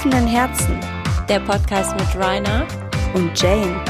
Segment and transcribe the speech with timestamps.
[0.00, 0.80] Offenen Herzen.
[1.28, 2.66] Der Podcast mit Rainer
[3.12, 3.84] und Jane.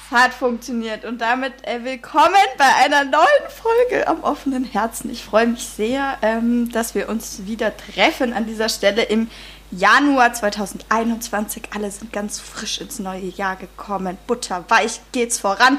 [0.00, 5.08] Es hat funktioniert und damit äh, willkommen bei einer neuen Folge am offenen Herzen.
[5.08, 9.30] Ich freue mich sehr, ähm, dass wir uns wieder treffen an dieser Stelle im
[9.72, 11.62] Januar 2021.
[11.74, 14.18] Alle sind ganz frisch ins neue Jahr gekommen.
[14.26, 15.78] Butterweich geht's voran.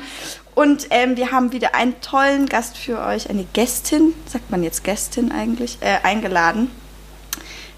[0.55, 4.83] Und ähm, wir haben wieder einen tollen Gast für euch, eine Gästin, sagt man jetzt
[4.83, 6.71] Gästin eigentlich, äh, eingeladen.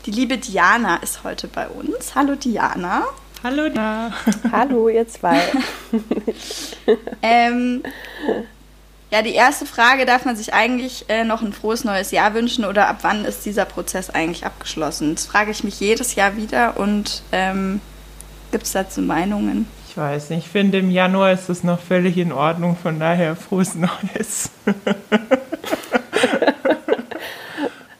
[0.06, 2.16] Die liebe Diana ist heute bei uns.
[2.16, 3.04] Hallo Diana.
[3.44, 4.14] Hallo Diana.
[4.52, 5.42] Hallo ihr zwei.
[7.22, 7.84] ähm,
[9.16, 12.66] ja, die erste Frage, darf man sich eigentlich äh, noch ein frohes neues Jahr wünschen
[12.66, 15.16] oder ab wann ist dieser Prozess eigentlich abgeschlossen?
[15.16, 17.80] Das frage ich mich jedes Jahr wieder und ähm,
[18.52, 19.70] gibt es dazu Meinungen?
[19.88, 23.38] Ich weiß nicht, ich finde im Januar ist es noch völlig in Ordnung, von daher
[23.38, 24.50] frohes Neues.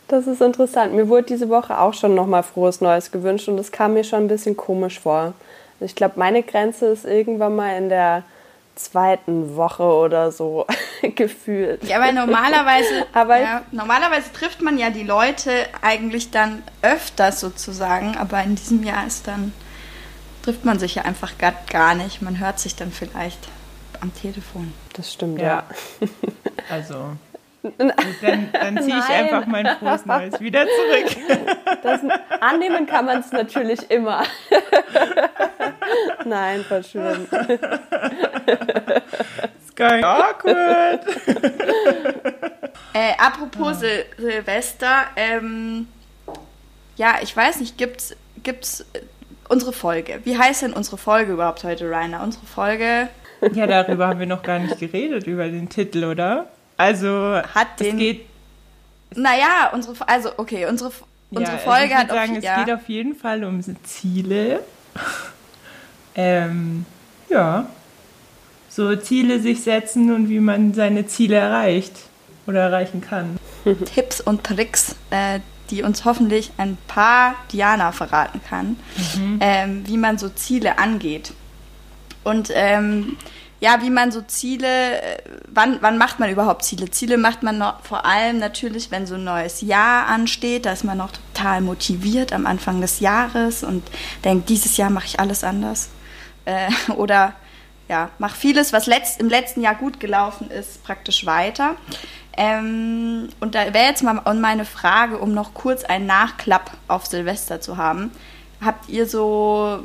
[0.08, 0.94] Das ist interessant.
[0.94, 4.26] Mir wurde diese Woche auch schon nochmal frohes Neues gewünscht und das kam mir schon
[4.26, 5.34] ein bisschen komisch vor.
[5.82, 8.24] Ich glaube, meine Grenze ist irgendwann mal in der
[8.76, 10.66] zweiten Woche oder so
[11.02, 11.84] gefühlt.
[11.84, 18.18] Ja, aber normalerweise, aber ja, normalerweise trifft man ja die Leute eigentlich dann öfters sozusagen,
[18.18, 19.54] aber in diesem Jahr ist dann
[20.44, 22.22] trifft man sich ja einfach gar, gar nicht.
[22.22, 23.40] Man hört sich dann vielleicht
[24.00, 24.74] am Telefon.
[24.94, 25.64] Das stimmt, ja.
[26.00, 26.08] ja.
[26.70, 27.18] Also.
[27.78, 31.18] Dann, dann ziehe ich einfach mein frohes Neues wieder zurück.
[31.84, 32.02] Das,
[32.42, 34.24] annehmen kann man es natürlich immer.
[36.26, 37.28] Nein, verschwunden.
[39.70, 41.06] Sky awkward.
[42.94, 45.88] Äh, apropos Sil Silvester, ähm,
[46.96, 48.86] ja, ich weiß nicht, gibt's, gibt's
[49.50, 50.22] unsere Folge.
[50.24, 52.24] Wie heißt denn unsere Folge überhaupt heute, Rainer?
[52.24, 53.10] Unsere Folge.
[53.54, 56.48] Ja, darüber haben wir noch gar nicht geredet, über den Titel, oder?
[56.78, 57.96] Also, hat den.
[57.96, 58.26] Es geht.
[59.16, 59.96] Naja, unsere.
[60.08, 60.92] Also, okay, unsere,
[61.32, 62.10] unsere ja, Folge ich hat.
[62.10, 64.62] sagen, auf, es geht auf jeden Fall um Ziele.
[66.16, 66.86] ähm,
[67.30, 67.68] ja.
[68.70, 71.94] So Ziele sich setzen und wie man seine Ziele erreicht
[72.46, 73.38] oder erreichen kann.
[73.94, 78.78] Tipps und Tricks, äh, die uns hoffentlich ein paar Diana verraten kann,
[79.16, 79.40] mhm.
[79.40, 81.34] ähm, wie man so Ziele angeht.
[82.26, 83.18] Und ähm,
[83.66, 85.18] ja, wie man so Ziele, äh,
[85.48, 86.92] wann, wann macht man überhaupt Ziele?
[86.92, 90.84] Ziele macht man noch, vor allem natürlich, wenn so ein neues Jahr ansteht, da ist
[90.84, 93.82] man noch total motiviert am Anfang des Jahres und
[94.24, 95.90] denkt, dieses Jahr mache ich alles anders.
[96.46, 97.34] Äh, oder
[97.90, 101.76] ja, mach vieles, was letzt, im letzten Jahr gut gelaufen ist, praktisch weiter.
[102.38, 107.62] Ähm, und da wäre jetzt mal meine Frage, um noch kurz einen Nachklapp auf Silvester
[107.62, 108.12] zu haben.
[108.64, 109.80] Habt ihr so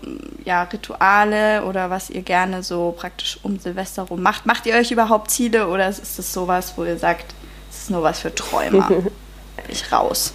[0.45, 4.47] ja, Rituale oder was ihr gerne so praktisch um Silvester rum macht?
[4.47, 7.35] Macht ihr euch überhaupt Ziele oder ist das sowas, wo ihr sagt,
[7.71, 8.89] es ist nur was für Träumer?
[9.69, 10.33] Ich raus.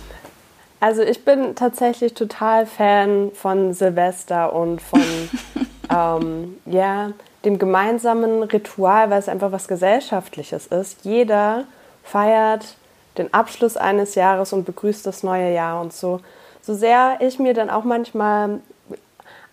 [0.79, 5.01] Also ich bin tatsächlich total Fan von Silvester und von
[5.89, 7.11] ähm, ja,
[7.43, 11.03] dem gemeinsamen Ritual, weil es einfach was Gesellschaftliches ist.
[11.03, 11.65] Jeder
[12.03, 12.75] feiert
[13.17, 16.19] den Abschluss eines Jahres und begrüßt das neue Jahr und so.
[16.65, 18.59] So sehr ich mir dann auch manchmal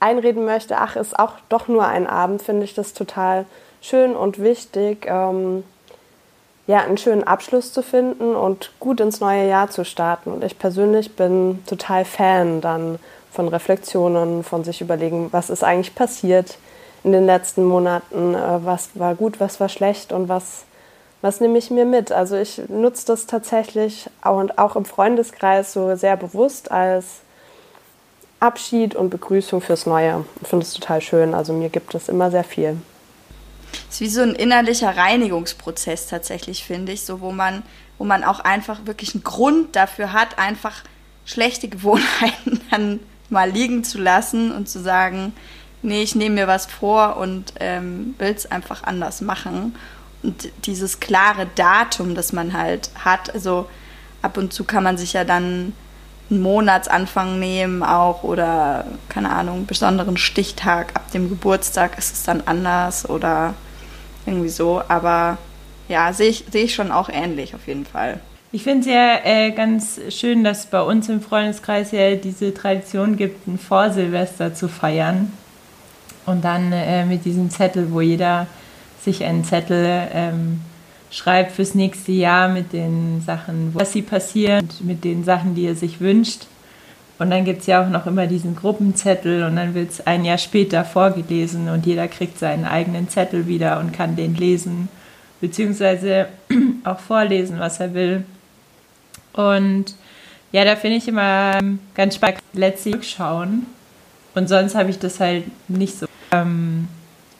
[0.00, 3.44] einreden möchte, ach, ist auch doch nur ein Abend, finde ich das total
[3.82, 5.62] schön und wichtig, ähm,
[6.66, 10.30] ja, einen schönen Abschluss zu finden und gut ins neue Jahr zu starten.
[10.32, 12.98] Und ich persönlich bin total Fan dann
[13.30, 16.58] von Reflexionen, von sich überlegen, was ist eigentlich passiert
[17.04, 20.64] in den letzten Monaten, äh, was war gut, was war schlecht und was
[21.22, 22.10] was nehme ich mir mit?
[22.12, 27.20] Also ich nutze das tatsächlich auch, und auch im Freundeskreis so sehr bewusst als
[28.40, 30.24] Abschied und Begrüßung fürs Neue.
[30.42, 31.32] Ich finde es total schön.
[31.32, 32.76] Also mir gibt es immer sehr viel.
[33.88, 37.62] Es ist wie so ein innerlicher Reinigungsprozess tatsächlich, finde ich, so wo man,
[37.98, 40.82] wo man auch einfach wirklich einen Grund dafür hat, einfach
[41.24, 42.98] schlechte Gewohnheiten dann
[43.30, 45.32] mal liegen zu lassen und zu sagen,
[45.82, 49.76] nee, ich nehme mir was vor und ähm, will es einfach anders machen
[50.64, 53.68] dieses klare Datum, das man halt hat, also
[54.22, 55.72] ab und zu kann man sich ja dann
[56.30, 62.22] einen Monatsanfang nehmen auch oder keine Ahnung, einen besonderen Stichtag ab dem Geburtstag ist es
[62.22, 63.54] dann anders oder
[64.24, 65.38] irgendwie so, aber
[65.88, 68.20] ja, sehe ich, seh ich schon auch ähnlich auf jeden Fall.
[68.54, 73.16] Ich finde es ja äh, ganz schön, dass bei uns im Freundeskreis ja diese Tradition
[73.16, 75.32] gibt, ein Vorsilvester zu feiern.
[76.26, 78.46] Und dann äh, mit diesem Zettel, wo jeder
[79.02, 80.60] sich einen Zettel ähm,
[81.10, 85.74] schreibt fürs nächste Jahr mit den Sachen, was sie passieren, mit den Sachen, die er
[85.74, 86.46] sich wünscht.
[87.18, 90.24] Und dann gibt es ja auch noch immer diesen Gruppenzettel und dann wird es ein
[90.24, 94.88] Jahr später vorgelesen und jeder kriegt seinen eigenen Zettel wieder und kann den lesen
[95.42, 96.28] beziehungsweise
[96.84, 98.24] auch vorlesen, was er will.
[99.34, 99.94] Und
[100.52, 101.58] ja, da finde ich immer
[101.94, 103.66] ganz spannend, letztlich schauen.
[104.34, 106.06] Und sonst habe ich das halt nicht so.
[106.30, 106.88] Ähm,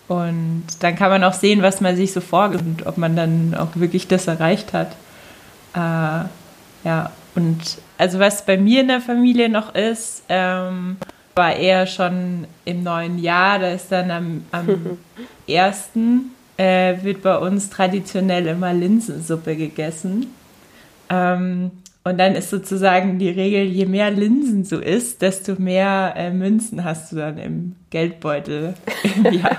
[0.09, 3.55] und dann kann man auch sehen, was man sich so vorgibt und ob man dann
[3.55, 4.93] auch wirklich das erreicht hat.
[5.75, 6.27] Äh,
[6.85, 10.97] ja, und also was bei mir in der Familie noch ist, ähm,
[11.35, 14.99] war eher schon im neuen Jahr, da ist dann am, am
[15.47, 20.27] ersten äh, wird bei uns traditionell immer Linsensuppe gegessen.
[21.09, 21.71] Ähm,
[22.05, 26.83] und dann ist sozusagen die Regel, je mehr Linsen du isst, desto mehr äh, Münzen
[26.83, 28.75] hast du dann im Geldbeutel
[29.17, 29.57] im Jahr.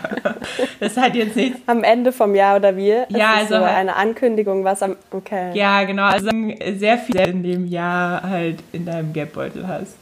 [0.81, 1.56] Das hat jetzt nicht.
[1.68, 2.92] Am Ende vom Jahr oder wie?
[2.92, 4.98] Ist ja, also so eine Ankündigung, was am.
[5.12, 5.51] Okay.
[5.54, 6.04] Ja, genau.
[6.04, 6.30] Also
[6.75, 9.95] sehr viel in dem Jahr halt in deinem Geldbeutel hast.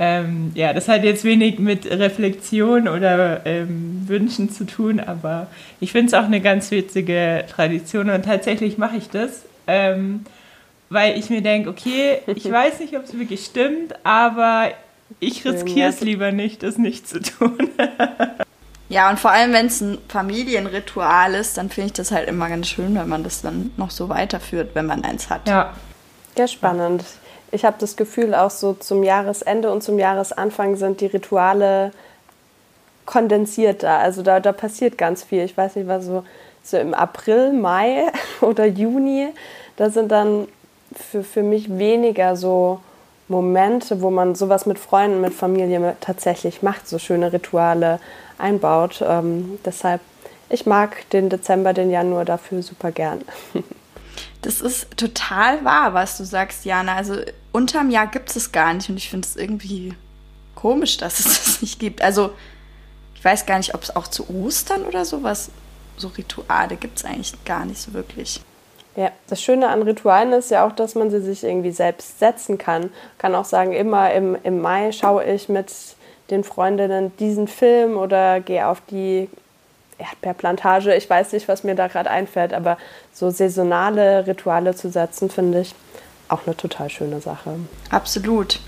[0.00, 5.46] Ähm, ja, das hat jetzt wenig mit Reflexion oder ähm, Wünschen zu tun, aber
[5.78, 9.44] ich finde es auch eine ganz witzige Tradition und tatsächlich mache ich das.
[9.66, 10.24] Ähm,
[10.90, 14.70] weil ich mir denke, okay, ich weiß nicht, ob es wirklich stimmt, aber
[15.18, 17.70] ich riskiere es lieber nicht, das nicht zu tun.
[18.88, 22.48] ja, und vor allem, wenn es ein Familienritual ist, dann finde ich das halt immer
[22.48, 25.48] ganz schön, wenn man das dann noch so weiterführt, wenn man eins hat.
[25.48, 25.72] Ja.
[26.36, 27.04] Ja, spannend.
[27.50, 31.90] Ich habe das Gefühl, auch so zum Jahresende und zum Jahresanfang sind die Rituale
[33.04, 33.98] kondensierter.
[33.98, 35.44] Also da, da passiert ganz viel.
[35.44, 36.24] Ich weiß nicht, was so,
[36.62, 39.28] so im April, Mai oder Juni,
[39.76, 40.46] da sind dann
[40.94, 42.80] für, für mich weniger so
[43.28, 48.00] Momente, wo man sowas mit Freunden, mit Familie tatsächlich macht, so schöne Rituale
[48.38, 49.04] einbaut.
[49.06, 50.00] Ähm, deshalb,
[50.48, 53.22] ich mag den Dezember, den Januar dafür super gern.
[54.42, 56.96] Das ist total wahr, was du sagst, Jana.
[56.96, 57.16] Also
[57.52, 59.92] unterm Jahr gibt es gar nicht und ich finde es irgendwie
[60.54, 62.00] komisch, dass es das nicht gibt.
[62.00, 62.30] Also
[63.14, 65.50] ich weiß gar nicht, ob es auch zu Ostern oder sowas,
[65.98, 68.40] so Rituale gibt es eigentlich gar nicht so wirklich.
[69.00, 72.58] Ja, das Schöne an Ritualen ist ja auch, dass man sie sich irgendwie selbst setzen
[72.58, 72.90] kann.
[73.16, 75.72] Kann auch sagen, immer im, im Mai schaue ich mit
[76.28, 79.30] den Freundinnen diesen Film oder gehe auf die
[79.96, 80.94] Erdbeerplantage.
[80.94, 82.76] Ich weiß nicht, was mir da gerade einfällt, aber
[83.14, 85.74] so saisonale Rituale zu setzen, finde ich
[86.28, 87.54] auch eine total schöne Sache.
[87.88, 88.60] Absolut.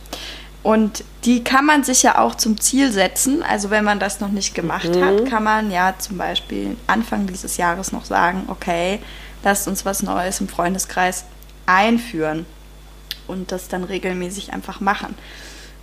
[0.62, 3.42] Und die kann man sich ja auch zum Ziel setzen.
[3.42, 5.04] Also wenn man das noch nicht gemacht mhm.
[5.04, 8.98] hat, kann man ja zum Beispiel Anfang dieses Jahres noch sagen, okay,
[9.42, 11.24] lasst uns was Neues im Freundeskreis
[11.66, 12.46] einführen
[13.26, 15.14] und das dann regelmäßig einfach machen.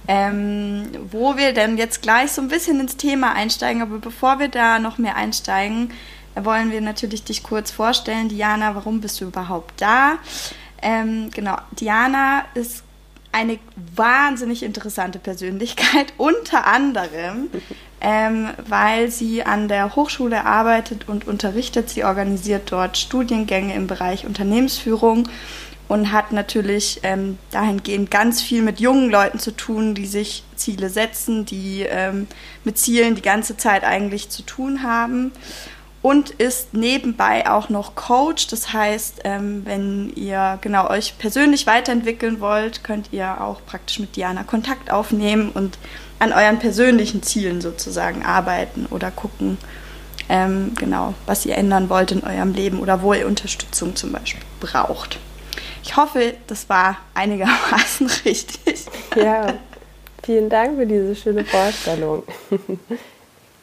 [0.07, 4.47] Ähm, wo wir denn jetzt gleich so ein bisschen ins Thema einsteigen, aber bevor wir
[4.47, 5.91] da noch mehr einsteigen,
[6.35, 8.29] wollen wir natürlich dich kurz vorstellen.
[8.29, 10.17] Diana, warum bist du überhaupt da?
[10.81, 12.83] Ähm, genau, Diana ist
[13.31, 13.59] eine
[13.95, 17.50] wahnsinnig interessante Persönlichkeit, unter anderem
[18.01, 21.90] ähm, weil sie an der Hochschule arbeitet und unterrichtet.
[21.90, 25.28] Sie organisiert dort Studiengänge im Bereich Unternehmensführung
[25.88, 30.90] und hat natürlich ähm, dahingehend ganz viel mit jungen Leuten zu tun, die sich Ziele
[30.90, 32.28] setzen, die ähm,
[32.63, 35.31] mit Zielen die ganze Zeit eigentlich zu tun haben
[36.02, 38.48] und ist nebenbei auch noch Coach.
[38.48, 44.16] Das heißt, ähm, wenn ihr genau euch persönlich weiterentwickeln wollt, könnt ihr auch praktisch mit
[44.16, 45.78] Diana Kontakt aufnehmen und
[46.19, 49.57] an euren persönlichen Zielen sozusagen arbeiten oder gucken,
[50.28, 54.44] ähm, genau, was ihr ändern wollt in eurem Leben oder wo ihr Unterstützung zum Beispiel
[54.59, 55.18] braucht.
[55.83, 58.85] Ich hoffe, das war einigermaßen richtig.
[59.16, 59.54] Ja,
[60.23, 62.23] vielen Dank für diese schöne Vorstellung.
[62.52, 62.99] Ich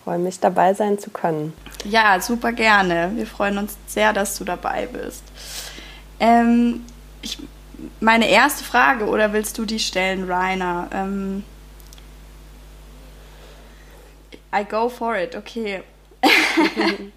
[0.05, 1.53] freue mich, dabei sein zu können.
[1.85, 3.13] Ja, super gerne.
[3.15, 5.23] Wir freuen uns sehr, dass du dabei bist.
[6.19, 6.85] Ähm,
[7.23, 7.39] ich,
[8.01, 10.89] meine erste Frage, oder willst du die stellen, Rainer?
[10.93, 11.45] Ähm,
[14.57, 15.83] I go for it, okay.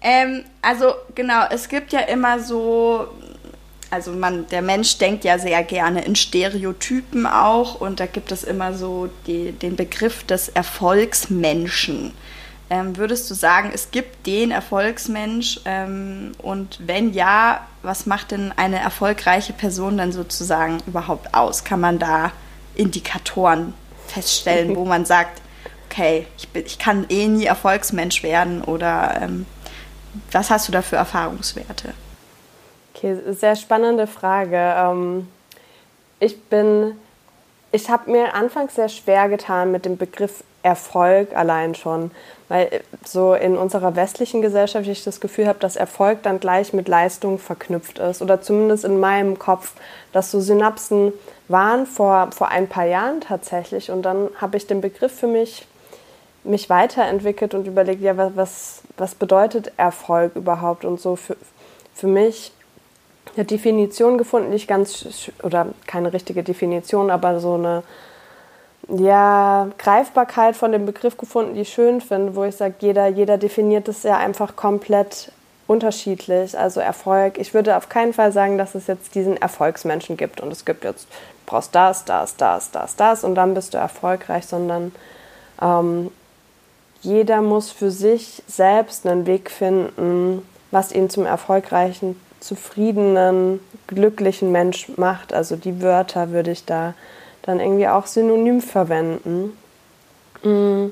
[0.00, 3.08] ähm, also genau, es gibt ja immer so,
[3.90, 8.42] also man, der Mensch denkt ja sehr gerne in Stereotypen auch und da gibt es
[8.42, 12.12] immer so die, den Begriff des Erfolgsmenschen.
[12.70, 18.50] Ähm, würdest du sagen, es gibt den Erfolgsmensch ähm, und wenn ja, was macht denn
[18.56, 21.64] eine erfolgreiche Person dann sozusagen überhaupt aus?
[21.64, 22.32] Kann man da
[22.74, 23.74] Indikatoren
[24.08, 25.41] feststellen, wo man sagt,
[25.92, 29.46] okay, ich, bin, ich kann eh nie Erfolgsmensch werden oder ähm,
[30.30, 31.94] was hast du da für Erfahrungswerte?
[32.94, 34.56] Okay, sehr spannende Frage.
[34.56, 35.28] Ähm,
[36.20, 36.96] ich bin,
[37.72, 42.12] ich habe mir anfangs sehr schwer getan mit dem Begriff Erfolg allein schon,
[42.48, 46.72] weil äh, so in unserer westlichen Gesellschaft ich das Gefühl habe, dass Erfolg dann gleich
[46.72, 49.72] mit Leistung verknüpft ist oder zumindest in meinem Kopf,
[50.12, 51.12] dass so Synapsen
[51.48, 55.66] waren vor, vor ein paar Jahren tatsächlich und dann habe ich den Begriff für mich
[56.44, 61.36] mich weiterentwickelt und überlegt, ja, was, was bedeutet Erfolg überhaupt und so für,
[61.94, 62.52] für mich
[63.36, 67.82] eine Definition gefunden, die ich ganz, oder keine richtige Definition, aber so eine
[68.88, 73.38] ja, Greifbarkeit von dem Begriff gefunden, die ich schön finde, wo ich sage, jeder, jeder
[73.38, 75.30] definiert es ja einfach komplett
[75.66, 76.58] unterschiedlich.
[76.58, 80.52] Also Erfolg, ich würde auf keinen Fall sagen, dass es jetzt diesen Erfolgsmenschen gibt und
[80.52, 84.46] es gibt jetzt, du brauchst das, das, das, das, das und dann bist du erfolgreich,
[84.46, 84.92] sondern
[85.60, 86.10] ähm,
[87.02, 94.88] jeder muss für sich selbst einen Weg finden, was ihn zum erfolgreichen, zufriedenen, glücklichen Mensch
[94.96, 95.32] macht.
[95.32, 96.94] Also die Wörter würde ich da
[97.42, 99.56] dann irgendwie auch synonym verwenden.
[100.42, 100.86] Mm.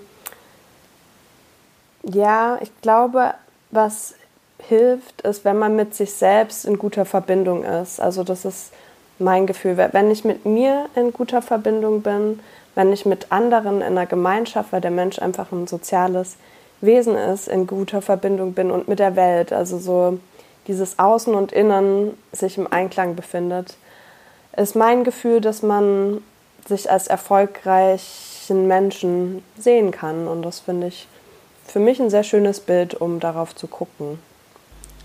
[2.02, 3.35] Ja, ich glaube,
[3.71, 4.14] was
[4.59, 8.00] hilft, ist, wenn man mit sich selbst in guter Verbindung ist.
[8.00, 8.73] Also das ist
[9.19, 9.76] mein Gefühl.
[9.76, 12.40] Wenn ich mit mir in guter Verbindung bin,
[12.75, 16.37] wenn ich mit anderen in einer Gemeinschaft, weil der Mensch einfach ein soziales
[16.81, 20.19] Wesen ist, in guter Verbindung bin und mit der Welt, also so
[20.67, 23.77] dieses Außen und Innen sich im Einklang befindet,
[24.57, 26.23] ist mein Gefühl, dass man
[26.67, 30.29] sich als erfolgreichen Menschen sehen kann.
[30.29, 31.09] Und das finde ich
[31.67, 34.19] für mich ein sehr schönes Bild, um darauf zu gucken.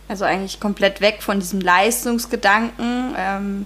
[0.08, 3.66] Also eigentlich komplett weg von diesem Leistungsgedanken, ähm,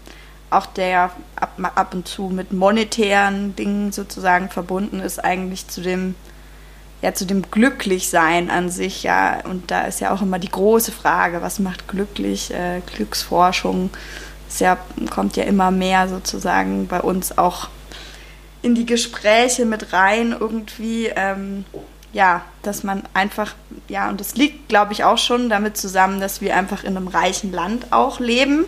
[0.49, 6.15] auch der ab, ab und zu mit monetären Dingen sozusagen verbunden ist, eigentlich zu dem,
[7.01, 9.39] ja, zu dem Glücklichsein an sich, ja.
[9.45, 12.53] Und da ist ja auch immer die große Frage, was macht glücklich?
[12.53, 13.91] Äh, Glücksforschung
[14.57, 14.77] ja,
[15.11, 17.69] kommt ja immer mehr sozusagen bei uns auch
[18.63, 21.11] in die Gespräche mit rein irgendwie.
[21.15, 21.65] Ähm,
[22.11, 23.53] ja, dass man einfach,
[23.87, 27.07] ja, und das liegt, glaube ich, auch schon damit zusammen, dass wir einfach in einem
[27.07, 28.65] reichen Land auch leben,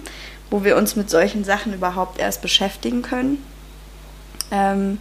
[0.51, 3.43] wo wir uns mit solchen Sachen überhaupt erst beschäftigen können.
[4.51, 4.99] Ähm,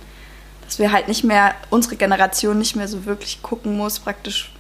[0.65, 4.53] dass wir halt nicht mehr, unsere Generation nicht mehr so wirklich gucken muss, praktisch,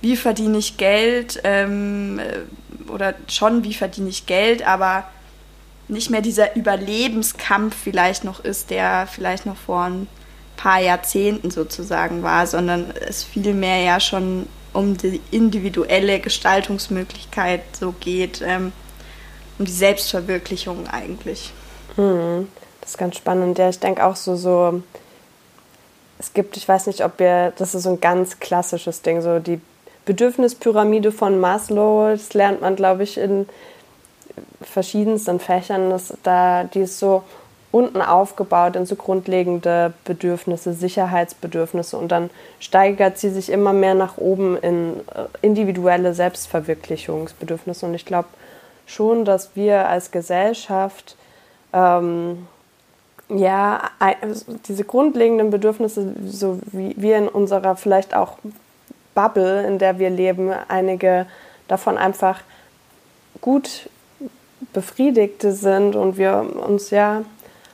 [0.00, 5.04] wie verdiene ich Geld ähm, äh, oder schon, wie verdiene ich Geld, aber
[5.88, 10.08] nicht mehr dieser Überlebenskampf vielleicht noch ist, der vielleicht noch vor ein
[10.56, 18.42] paar Jahrzehnten sozusagen war, sondern es vielmehr ja schon um die individuelle Gestaltungsmöglichkeit so geht,
[18.44, 18.72] ähm,
[19.58, 21.52] um die Selbstverwirklichung eigentlich.
[21.96, 22.48] Hm,
[22.80, 23.58] das ist ganz spannend.
[23.58, 24.82] Ja, ich denke auch so, so,
[26.18, 29.38] es gibt, ich weiß nicht, ob wir, das ist so ein ganz klassisches Ding, so
[29.38, 29.60] die
[30.04, 33.48] Bedürfnispyramide von Maslow, das lernt man, glaube ich, in
[34.62, 37.22] verschiedensten Fächern, das, da, die ist so
[37.72, 44.16] unten aufgebaut in so grundlegende Bedürfnisse, Sicherheitsbedürfnisse und dann steigert sie sich immer mehr nach
[44.16, 47.84] oben in äh, individuelle Selbstverwirklichungsbedürfnisse.
[47.84, 48.28] Und ich glaube
[48.86, 51.16] schon, dass wir als Gesellschaft
[51.72, 52.46] ähm,
[53.28, 53.90] ja
[54.68, 58.38] diese grundlegenden Bedürfnisse, so wie wir in unserer vielleicht auch
[59.14, 61.26] Bubble, in der wir leben, einige
[61.68, 62.40] davon einfach
[63.40, 63.90] gut
[64.72, 67.22] befriedigte sind und wir uns ja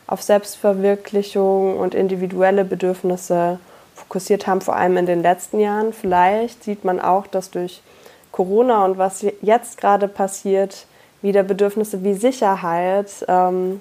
[0.06, 3.58] auf Selbstverwirklichung und individuelle Bedürfnisse
[3.94, 5.92] fokussiert haben, vor allem in den letzten Jahren.
[5.92, 7.82] Vielleicht sieht man auch, dass durch
[8.30, 10.86] Corona und was jetzt gerade passiert,
[11.22, 13.80] wieder Bedürfnisse wie Sicherheit ähm,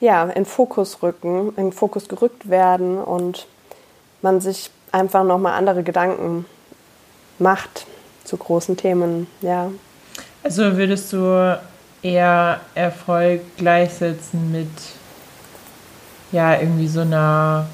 [0.00, 3.46] ja, in Fokus rücken, in Fokus gerückt werden und
[4.20, 6.44] man sich einfach nochmal andere Gedanken
[7.38, 7.86] macht
[8.24, 9.26] zu großen Themen.
[9.40, 9.70] Ja.
[10.42, 11.60] Also würdest du
[12.02, 14.68] eher Erfolg gleichsetzen mit
[16.32, 17.66] ja irgendwie so einer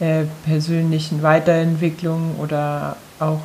[0.00, 3.40] äh, persönlichen Weiterentwicklung oder auch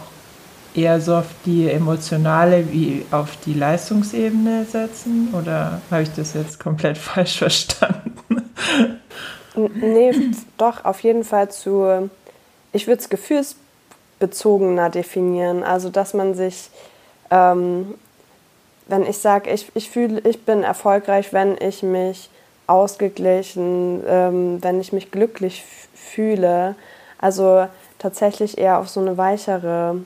[0.75, 5.33] eher so auf die emotionale wie auf die Leistungsebene setzen?
[5.33, 8.51] Oder habe ich das jetzt komplett falsch verstanden?
[9.55, 10.11] nee,
[10.57, 12.09] doch, auf jeden Fall zu,
[12.71, 15.63] ich würde es gefühlsbezogener definieren.
[15.63, 16.69] Also, dass man sich
[17.29, 17.95] ähm,
[18.87, 22.29] wenn ich sage, ich, ich fühle, ich bin erfolgreich, wenn ich mich
[22.67, 25.63] ausgeglichen, ähm, wenn ich mich glücklich
[25.93, 26.75] fühle.
[27.17, 27.67] Also
[27.99, 29.97] tatsächlich eher auf so eine weichere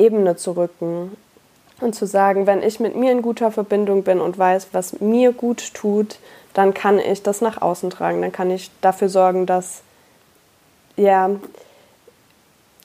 [0.00, 1.16] Ebene zu rücken
[1.80, 5.32] und zu sagen, wenn ich mit mir in guter Verbindung bin und weiß, was mir
[5.32, 6.18] gut tut,
[6.54, 8.20] dann kann ich das nach außen tragen.
[8.22, 9.82] Dann kann ich dafür sorgen, dass
[10.96, 11.30] ja,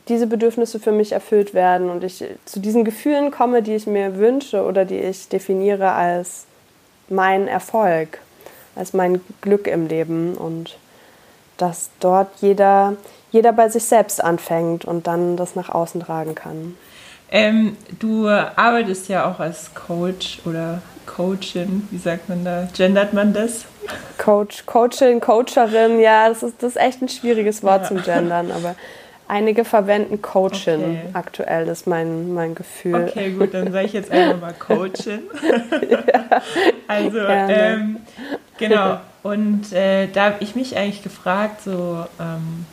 [0.07, 4.17] diese Bedürfnisse für mich erfüllt werden und ich zu diesen Gefühlen komme, die ich mir
[4.17, 6.45] wünsche oder die ich definiere als
[7.09, 8.19] mein Erfolg,
[8.75, 10.77] als mein Glück im Leben und
[11.57, 12.93] dass dort jeder,
[13.31, 16.77] jeder bei sich selbst anfängt und dann das nach außen tragen kann.
[17.35, 22.69] Ähm, du arbeitest ja auch als Coach oder Coachin, wie sagt man da?
[22.73, 23.65] Gendert man das?
[24.17, 27.87] Coach, Coachin, Coacherin, ja, das ist, das ist echt ein schwieriges Wort ja.
[27.89, 28.75] zum Gendern, aber
[29.27, 31.01] einige verwenden Coachin okay.
[31.11, 33.09] aktuell, ist mein, mein Gefühl.
[33.09, 35.23] Okay, gut, dann sage ich jetzt einfach mal Coachin.
[35.89, 36.41] ja.
[36.87, 37.97] Also, ähm,
[38.57, 38.99] genau.
[39.23, 42.65] Und äh, da habe ich mich eigentlich gefragt, so, ähm,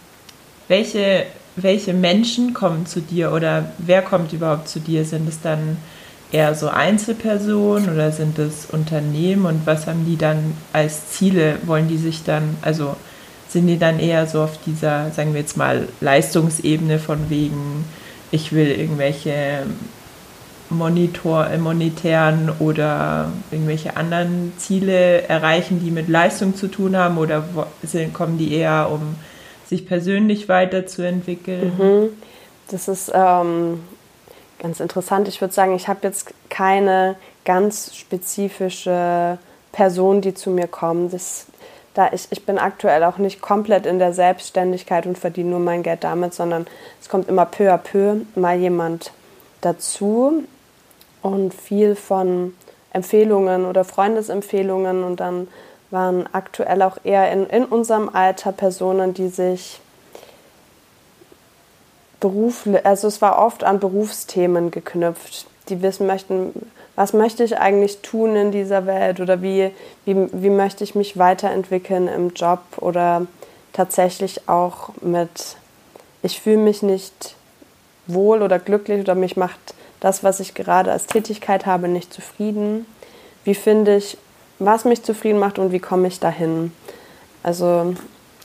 [0.69, 5.05] welche, welche Menschen kommen zu dir oder wer kommt überhaupt zu dir?
[5.05, 5.77] Sind es dann
[6.31, 11.57] eher so Einzelpersonen oder sind es Unternehmen und was haben die dann als Ziele?
[11.67, 12.97] Wollen die sich dann, also
[13.49, 17.85] sind die dann eher so auf dieser, sagen wir jetzt mal, Leistungsebene von wegen,
[18.31, 19.65] ich will irgendwelche
[20.71, 27.45] Monitor, monetären oder irgendwelche anderen Ziele erreichen, die mit Leistung zu tun haben oder
[28.15, 29.17] kommen die eher, um
[29.73, 31.73] sich persönlich weiterzuentwickeln?
[31.79, 32.09] Mhm.
[32.69, 33.83] Das ist ähm,
[34.59, 35.29] ganz interessant.
[35.29, 39.39] Ich würde sagen, ich habe jetzt keine ganz spezifische
[39.73, 41.15] Person, die zu mir kommt.
[41.15, 41.47] Das,
[41.95, 45.83] da ich, ich bin aktuell auch nicht komplett in der Selbstständigkeit und verdiene nur mein
[45.83, 46.67] Geld damit, sondern
[47.01, 49.11] es kommt immer peu à peu mal jemand
[49.63, 50.45] dazu
[51.23, 52.55] und viel von
[52.93, 55.49] Empfehlungen oder Freundesempfehlungen und dann
[55.93, 59.81] waren aktuell auch eher in, in unserem Alter Personen, die sich
[62.21, 66.53] beruflich, also es war oft an Berufsthemen geknüpft, die wissen möchten,
[66.95, 69.71] was möchte ich eigentlich tun in dieser Welt oder wie,
[70.05, 73.27] wie, wie möchte ich mich weiterentwickeln im Job oder
[73.73, 75.57] tatsächlich auch mit,
[76.23, 77.35] ich fühle mich nicht
[78.07, 82.87] wohl oder glücklich oder mich macht das, was ich gerade als Tätigkeit habe, nicht zufrieden.
[83.45, 84.19] Wie finde ich,
[84.65, 86.73] was mich zufrieden macht und wie komme ich dahin?
[87.43, 87.95] Also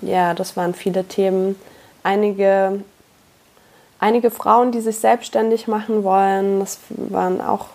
[0.02, 1.56] ja, das waren viele Themen.
[2.04, 2.82] Einige
[4.00, 6.60] einige Frauen, die sich selbstständig machen wollen.
[6.60, 7.68] Das waren auch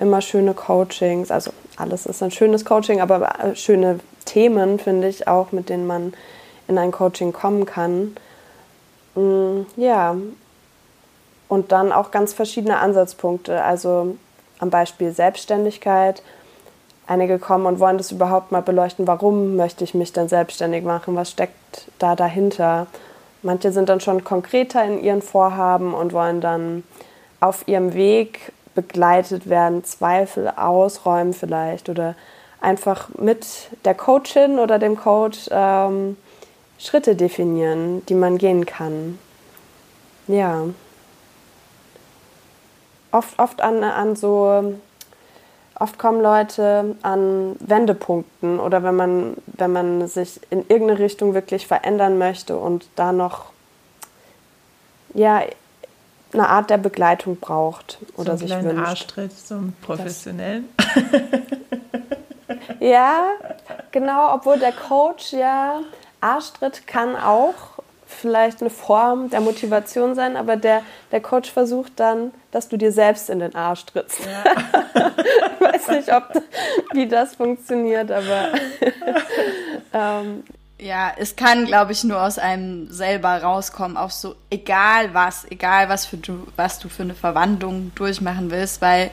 [0.00, 1.30] immer schöne Coachings.
[1.30, 5.86] Also alles ist ein schönes Coaching, aber äh, schöne Themen, finde ich, auch mit denen
[5.86, 6.12] man
[6.66, 8.16] in ein Coaching kommen kann.
[9.14, 10.16] Mm, ja,
[11.48, 13.62] und dann auch ganz verschiedene Ansatzpunkte.
[13.62, 14.16] Also
[14.58, 16.22] am Beispiel Selbstständigkeit.
[17.08, 21.16] Einige kommen und wollen das überhaupt mal beleuchten, warum möchte ich mich denn selbstständig machen,
[21.16, 22.86] was steckt da dahinter.
[23.42, 26.84] Manche sind dann schon konkreter in ihren Vorhaben und wollen dann
[27.40, 32.14] auf ihrem Weg begleitet werden, Zweifel ausräumen vielleicht oder
[32.60, 33.46] einfach mit
[33.86, 36.18] der Coachin oder dem Coach ähm,
[36.78, 39.18] Schritte definieren, die man gehen kann.
[40.26, 40.64] Ja.
[43.12, 44.74] Oft, oft an, an so
[45.80, 51.66] Oft kommen Leute an Wendepunkten oder wenn man, wenn man sich in irgendeine Richtung wirklich
[51.66, 53.46] verändern möchte und da noch
[55.14, 55.42] ja,
[56.32, 58.88] eine Art der Begleitung braucht oder so sich wünscht.
[58.88, 60.68] Arschtritt zum professionellen.
[62.80, 63.28] ja,
[63.92, 65.80] genau, obwohl der Coach ja
[66.20, 67.54] Arschtritt kann auch
[68.08, 72.90] vielleicht eine Form der Motivation sein, aber der, der Coach versucht dann, dass du dir
[72.90, 74.20] selbst in den Arsch trittst.
[74.24, 74.44] Ja.
[75.54, 76.42] ich weiß nicht, ob,
[76.94, 78.48] wie das funktioniert, aber.
[79.92, 80.42] ähm,
[80.80, 85.88] ja, es kann, glaube ich, nur aus einem selber rauskommen, auch so, egal was, egal
[85.88, 89.10] was, für du, was du für eine Verwandlung durchmachen willst, weil,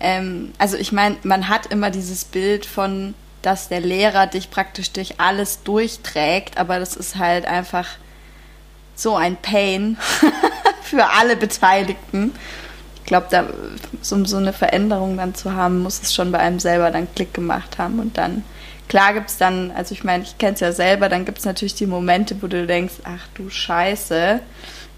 [0.00, 4.92] ähm, also ich meine, man hat immer dieses Bild von, dass der Lehrer dich praktisch
[4.92, 7.88] durch alles durchträgt, aber das ist halt einfach
[8.94, 9.96] so ein Pain
[10.82, 12.32] für alle Beteiligten.
[12.96, 13.52] Ich glaube,
[14.10, 17.34] um so eine Veränderung dann zu haben, muss es schon bei einem selber dann Klick
[17.34, 17.98] gemacht haben.
[17.98, 18.44] Und dann,
[18.88, 21.44] klar gibt es dann, also ich meine, ich kenne es ja selber, dann gibt es
[21.44, 24.40] natürlich die Momente, wo du denkst, ach du Scheiße,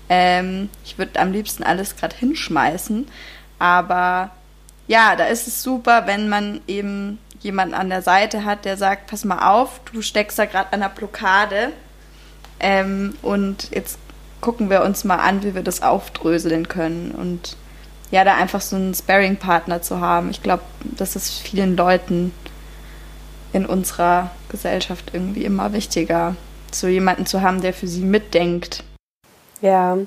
[0.08, 3.08] ähm, ich würde am liebsten alles gerade hinschmeißen.
[3.58, 4.30] Aber
[4.86, 9.06] ja, da ist es super, wenn man eben jemanden an der Seite hat, der sagt,
[9.06, 11.72] pass mal auf, du steckst da gerade an der Blockade
[12.64, 13.98] ähm, und jetzt
[14.40, 17.10] gucken wir uns mal an, wie wir das aufdröseln können.
[17.10, 17.58] Und
[18.10, 22.32] ja, da einfach so einen Sparring-Partner zu haben, ich glaube, das ist vielen Leuten
[23.52, 26.36] in unserer Gesellschaft irgendwie immer wichtiger,
[26.72, 28.82] so jemanden zu haben, der für sie mitdenkt.
[29.60, 29.98] Ja,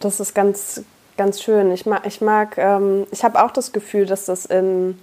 [0.00, 0.82] das ist ganz,
[1.16, 1.70] ganz schön.
[1.72, 4.98] Ich mag, ich mag, ähm, ich habe auch das Gefühl, dass das in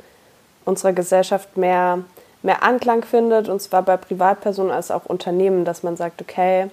[0.66, 2.04] unserer Gesellschaft mehr
[2.44, 6.70] mehr Anklang findet, und zwar bei Privatpersonen als auch Unternehmen, dass man sagt, okay,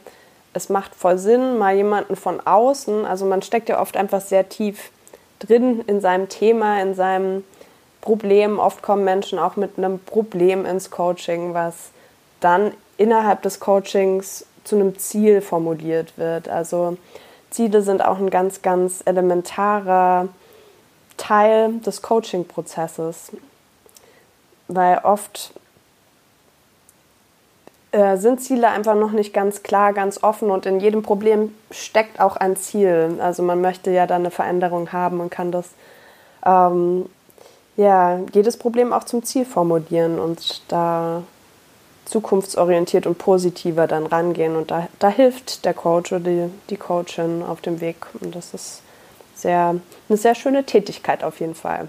[0.59, 4.49] es macht voll Sinn, mal jemanden von außen, also man steckt ja oft einfach sehr
[4.49, 4.91] tief
[5.39, 7.45] drin in seinem Thema, in seinem
[8.01, 8.59] Problem.
[8.59, 11.91] Oft kommen Menschen auch mit einem Problem ins Coaching, was
[12.41, 16.49] dann innerhalb des Coachings zu einem Ziel formuliert wird.
[16.49, 16.97] Also
[17.51, 20.29] Ziele sind auch ein ganz, ganz elementarer
[21.17, 23.33] Teil des Coaching-Prozesses
[24.69, 25.53] weil oft
[27.93, 32.21] äh, sind Ziele einfach noch nicht ganz klar, ganz offen und in jedem Problem steckt
[32.21, 33.19] auch ein Ziel.
[33.21, 35.71] Also man möchte ja dann eine Veränderung haben und kann das
[36.45, 37.07] ähm,
[37.77, 41.23] ja jedes Problem auch zum Ziel formulieren und da
[42.05, 44.57] zukunftsorientiert und positiver dann rangehen.
[44.57, 48.07] Und da, da hilft der Coach oder die, die Coachin auf dem Weg.
[48.21, 48.83] Und das ist
[49.35, 49.77] sehr,
[50.09, 51.89] eine sehr schöne Tätigkeit auf jeden Fall.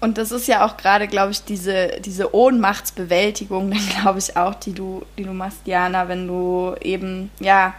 [0.00, 4.72] Und das ist ja auch gerade, glaube ich, diese, diese Ohnmachtsbewältigung, glaube ich auch, die
[4.72, 7.74] du, die du machst, Diana, wenn du eben, ja,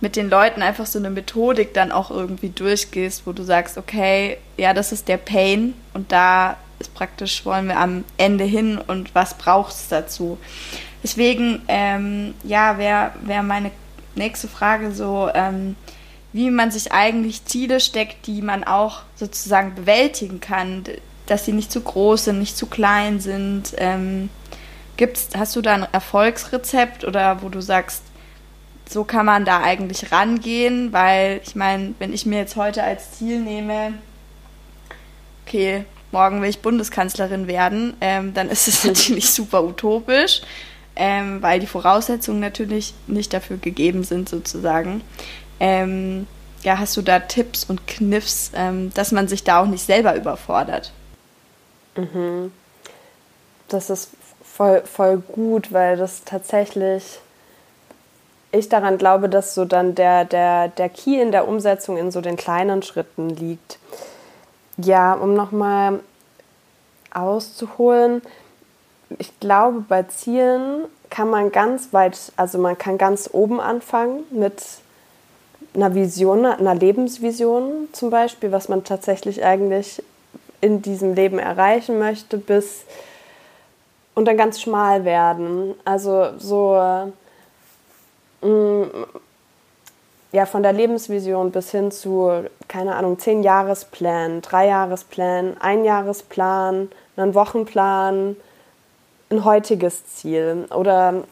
[0.00, 4.38] mit den Leuten einfach so eine Methodik dann auch irgendwie durchgehst, wo du sagst, okay,
[4.56, 9.14] ja, das ist der Pain und da ist praktisch, wollen wir am Ende hin und
[9.14, 10.38] was braucht es dazu?
[11.04, 13.70] Deswegen, ähm, ja, wäre wär meine
[14.16, 15.76] nächste Frage so, ähm,
[16.32, 20.84] wie man sich eigentlich Ziele steckt, die man auch sozusagen bewältigen kann,
[21.32, 23.72] dass sie nicht zu groß sind, nicht zu klein sind.
[23.78, 24.28] Ähm,
[24.98, 28.02] gibt's, hast du da ein Erfolgsrezept oder wo du sagst,
[28.86, 30.92] so kann man da eigentlich rangehen?
[30.92, 33.94] Weil ich meine, wenn ich mir jetzt heute als Ziel nehme,
[35.46, 40.42] okay, morgen will ich Bundeskanzlerin werden, ähm, dann ist es natürlich super utopisch,
[40.96, 45.00] ähm, weil die Voraussetzungen natürlich nicht dafür gegeben sind, sozusagen.
[45.60, 46.26] Ähm,
[46.62, 50.14] ja, hast du da Tipps und Kniffs, ähm, dass man sich da auch nicht selber
[50.14, 50.92] überfordert?
[51.96, 52.52] Mhm.
[53.68, 54.10] Das ist
[54.42, 57.20] voll, voll gut, weil das tatsächlich
[58.52, 62.20] ich daran glaube, dass so dann der, der, der Key in der Umsetzung in so
[62.20, 63.78] den kleinen Schritten liegt.
[64.76, 66.00] Ja, um nochmal
[67.12, 68.22] auszuholen,
[69.18, 74.62] ich glaube, bei Zielen kann man ganz weit, also man kann ganz oben anfangen mit
[75.74, 80.02] einer Vision, einer Lebensvision zum Beispiel, was man tatsächlich eigentlich
[80.62, 82.84] in diesem Leben erreichen möchte, bis
[84.14, 85.74] und dann ganz schmal werden.
[85.84, 86.74] Also so
[88.40, 88.90] mh, mm,
[90.32, 96.90] ja von der Lebensvision bis hin zu keine Ahnung zehn Jahresplan, drei Jahresplan, ein Jahresplan,
[97.16, 98.36] einen Wochenplan,
[99.30, 101.24] ein heutiges Ziel oder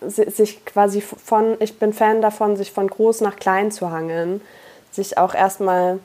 [0.00, 4.40] sich quasi von, ich bin Fan davon, sich von groß nach klein zu hangeln,
[4.90, 5.98] sich auch erstmal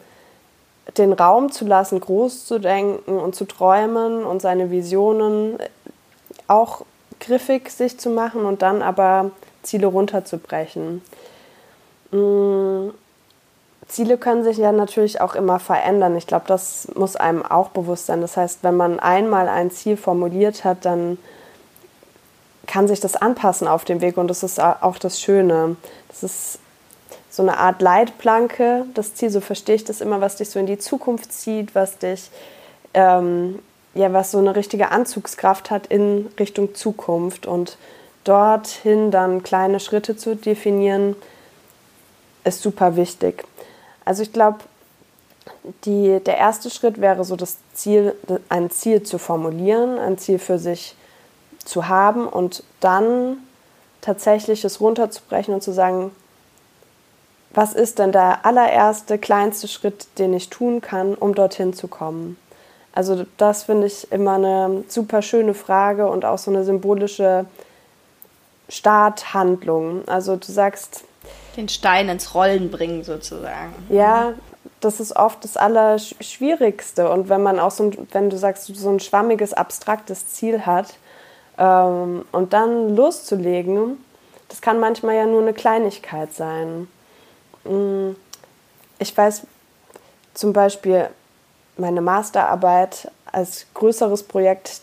[0.96, 5.58] den Raum zu lassen, groß zu denken und zu träumen und seine Visionen
[6.48, 6.84] auch
[7.20, 9.32] griffig sich zu machen und dann aber
[9.64, 11.02] Ziele runterzubrechen.
[12.12, 12.90] Mm,
[13.88, 16.16] Ziele können sich ja natürlich auch immer verändern.
[16.16, 18.22] Ich glaube, das muss einem auch bewusst sein.
[18.22, 21.18] Das heißt, wenn man einmal ein Ziel formuliert hat, dann
[22.66, 25.78] kann sich das anpassen auf dem Weg und das ist auch das Schöne.
[26.10, 26.60] Das ist
[27.38, 30.66] so eine Art Leitplanke, das Ziel, so verstehe ich das immer, was dich so in
[30.66, 32.32] die Zukunft zieht, was dich,
[32.96, 33.60] ähm,
[33.94, 37.78] ja, was so eine richtige Anzugskraft hat in Richtung Zukunft und
[38.24, 41.16] dorthin dann kleine Schritte zu definieren,
[42.44, 43.44] ist super wichtig.
[44.04, 44.58] Also ich glaube,
[45.86, 48.16] der erste Schritt wäre so das Ziel,
[48.50, 50.96] ein Ziel zu formulieren, ein Ziel für sich
[51.64, 53.38] zu haben und dann
[54.02, 56.12] tatsächlich es runterzubrechen und zu sagen,
[57.52, 62.38] was ist denn der allererste, kleinste Schritt, den ich tun kann, um dorthin zu kommen?
[62.94, 67.46] Also das finde ich immer eine super schöne Frage und auch so eine symbolische
[68.70, 70.08] Starthandlung.
[70.08, 71.04] Also du sagst...
[71.56, 73.74] Den Stein ins Rollen bringen sozusagen.
[73.90, 74.34] Ja,
[74.80, 77.10] das ist oft das Allerschwierigste.
[77.10, 80.96] Und wenn man auch so, ein, wenn du sagst, so ein schwammiges, abstraktes Ziel hat
[81.58, 84.04] ähm, und dann loszulegen,
[84.50, 86.88] das kann manchmal ja nur eine Kleinigkeit sein.
[87.68, 88.16] Mm,
[89.00, 89.44] ich weiß
[90.34, 91.10] zum Beispiel,
[91.78, 94.82] meine Masterarbeit als größeres Projekt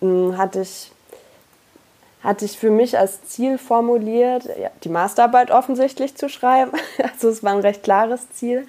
[0.00, 0.92] mm, hatte ich,
[2.22, 4.48] hatte ich für mich als Ziel formuliert,
[4.84, 6.72] die Masterarbeit offensichtlich zu schreiben.
[7.02, 8.66] Also es war ein recht klares Ziel.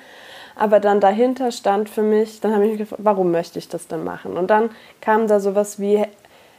[0.56, 3.88] Aber dann dahinter stand für mich, dann habe ich mich gefragt, warum möchte ich das
[3.88, 4.38] denn machen?
[4.38, 6.04] Und dann kam da sowas wie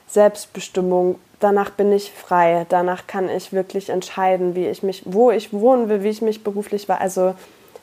[0.07, 5.53] Selbstbestimmung, danach bin ich frei, danach kann ich wirklich entscheiden, wie ich mich, wo ich
[5.53, 7.35] wohnen will, wie ich mich beruflich war, also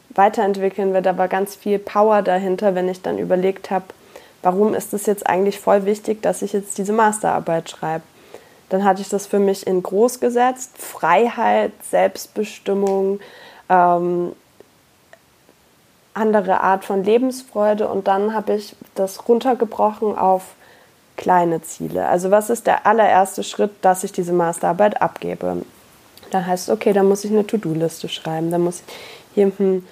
[0.10, 1.02] weiterentwickeln will.
[1.02, 3.86] Da war ganz viel Power dahinter, wenn ich dann überlegt habe,
[4.42, 8.04] warum ist es jetzt eigentlich voll wichtig, dass ich jetzt diese Masterarbeit schreibe.
[8.70, 13.20] Dann hatte ich das für mich in groß gesetzt, Freiheit, Selbstbestimmung,
[13.70, 14.34] ähm,
[16.14, 20.56] andere Art von Lebensfreude und dann habe ich das runtergebrochen auf
[21.16, 22.08] kleine Ziele.
[22.08, 25.64] Also was ist der allererste Schritt, dass ich diese Masterarbeit abgebe?
[26.32, 28.52] Dann heißt es, okay, dann muss ich eine To-Do-Liste schreiben.
[28.52, 28.94] Dann muss ich
[29.36, 29.86] hier, hm,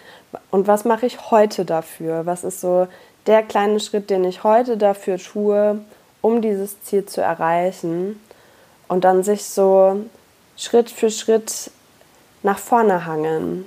[0.51, 2.25] und was mache ich heute dafür?
[2.25, 2.87] Was ist so
[3.27, 5.79] der kleine Schritt, den ich heute dafür tue,
[6.21, 8.19] um dieses Ziel zu erreichen?
[8.93, 10.05] und dann sich so
[10.55, 11.71] Schritt für Schritt
[12.43, 13.65] nach vorne hangeln.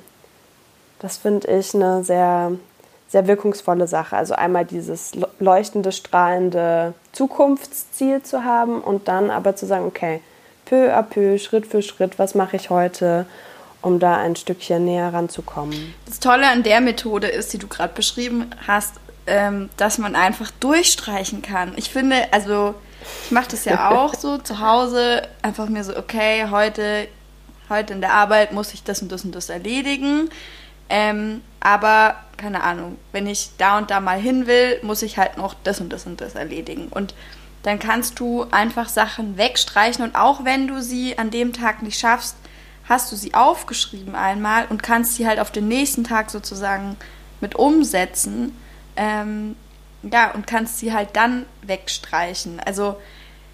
[1.01, 2.53] Das finde ich eine sehr,
[3.09, 4.17] sehr wirkungsvolle Sache.
[4.17, 10.21] Also einmal dieses leuchtende, strahlende Zukunftsziel zu haben und dann aber zu sagen, okay,
[10.65, 13.27] peu à peu, Schritt für Schritt, was mache ich heute,
[13.81, 15.95] um da ein Stückchen näher ranzukommen.
[16.07, 20.51] Das Tolle an der Methode ist, die du gerade beschrieben hast, ähm, dass man einfach
[20.61, 21.73] durchstreichen kann.
[21.77, 22.75] Ich finde, also
[23.25, 27.07] ich mache das ja auch so zu Hause, einfach mir so, okay, heute,
[27.69, 30.31] heute in der Arbeit muss ich das und das und das erledigen.
[30.89, 35.37] Ähm, aber keine Ahnung, wenn ich da und da mal hin will, muss ich halt
[35.37, 36.89] noch das und das und das erledigen.
[36.89, 37.15] Und
[37.63, 41.99] dann kannst du einfach Sachen wegstreichen und auch wenn du sie an dem Tag nicht
[41.99, 42.37] schaffst,
[42.89, 46.97] hast du sie aufgeschrieben einmal und kannst sie halt auf den nächsten Tag sozusagen
[47.41, 48.57] mit umsetzen.
[48.95, 49.57] Ähm,
[50.03, 52.61] ja, und kannst sie halt dann wegstreichen.
[52.61, 53.01] Also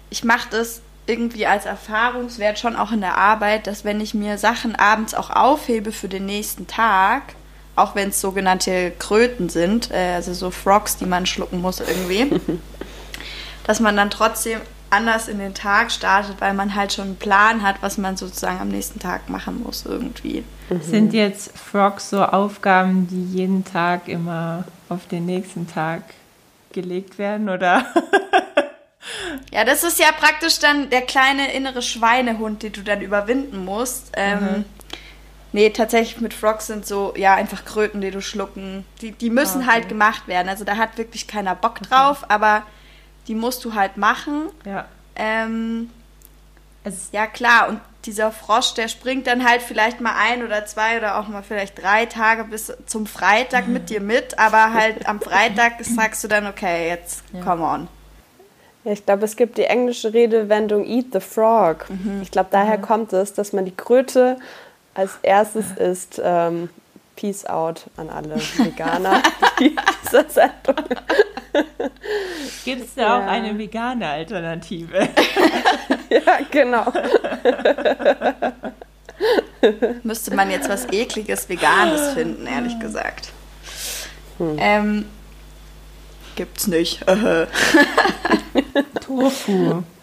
[0.09, 4.37] ich mache das irgendwie als Erfahrungswert schon auch in der Arbeit, dass wenn ich mir
[4.37, 7.35] Sachen abends auch aufhebe für den nächsten Tag,
[7.75, 12.39] auch wenn es sogenannte Kröten sind, äh, also so Frogs, die man schlucken muss irgendwie,
[13.65, 14.61] dass man dann trotzdem
[14.93, 18.59] anders in den Tag startet, weil man halt schon einen Plan hat, was man sozusagen
[18.59, 20.43] am nächsten Tag machen muss irgendwie.
[20.69, 20.81] Mhm.
[20.81, 26.03] Sind jetzt Frogs so Aufgaben, die jeden Tag immer auf den nächsten Tag
[26.71, 27.85] gelegt werden oder?
[29.51, 34.11] ja, das ist ja praktisch dann der kleine innere Schweinehund, den du dann überwinden musst.
[34.15, 34.65] Ähm, mhm.
[35.51, 38.85] Nee, tatsächlich mit Frogs sind so, ja, einfach Kröten, die du schlucken.
[39.01, 39.71] Die, die müssen ah, okay.
[39.73, 40.49] halt gemacht werden.
[40.49, 42.33] Also da hat wirklich keiner Bock drauf, okay.
[42.33, 42.63] aber
[43.27, 44.49] die musst du halt machen.
[44.65, 44.85] Ja.
[45.15, 45.91] Ähm,
[47.11, 51.17] ja, klar, und dieser Frosch, der springt dann halt vielleicht mal ein oder zwei oder
[51.17, 55.73] auch mal vielleicht drei Tage bis zum Freitag mit dir mit, aber halt am Freitag
[55.79, 57.41] sagst du dann, okay, jetzt ja.
[57.41, 57.87] come on.
[58.83, 61.89] Ja, ich glaube, es gibt die englische Redewendung Eat the Frog.
[61.89, 62.21] Mhm.
[62.21, 62.81] Ich glaube, daher mhm.
[62.81, 64.37] kommt es, dass man die Kröte
[64.93, 66.21] als erstes isst.
[66.23, 66.69] Ähm,
[67.15, 69.21] Peace out an alle Veganer
[69.59, 70.85] dieser Sendung.
[72.65, 73.17] Gibt es da ja.
[73.17, 74.97] auch eine vegane Alternative?
[76.09, 76.91] ja, genau.
[80.01, 83.31] Müsste man jetzt was ekliges Veganes finden, ehrlich gesagt.
[84.39, 84.57] Hm.
[84.59, 85.05] Ähm,
[86.35, 87.05] gibt's nicht.
[89.01, 89.83] Tofu.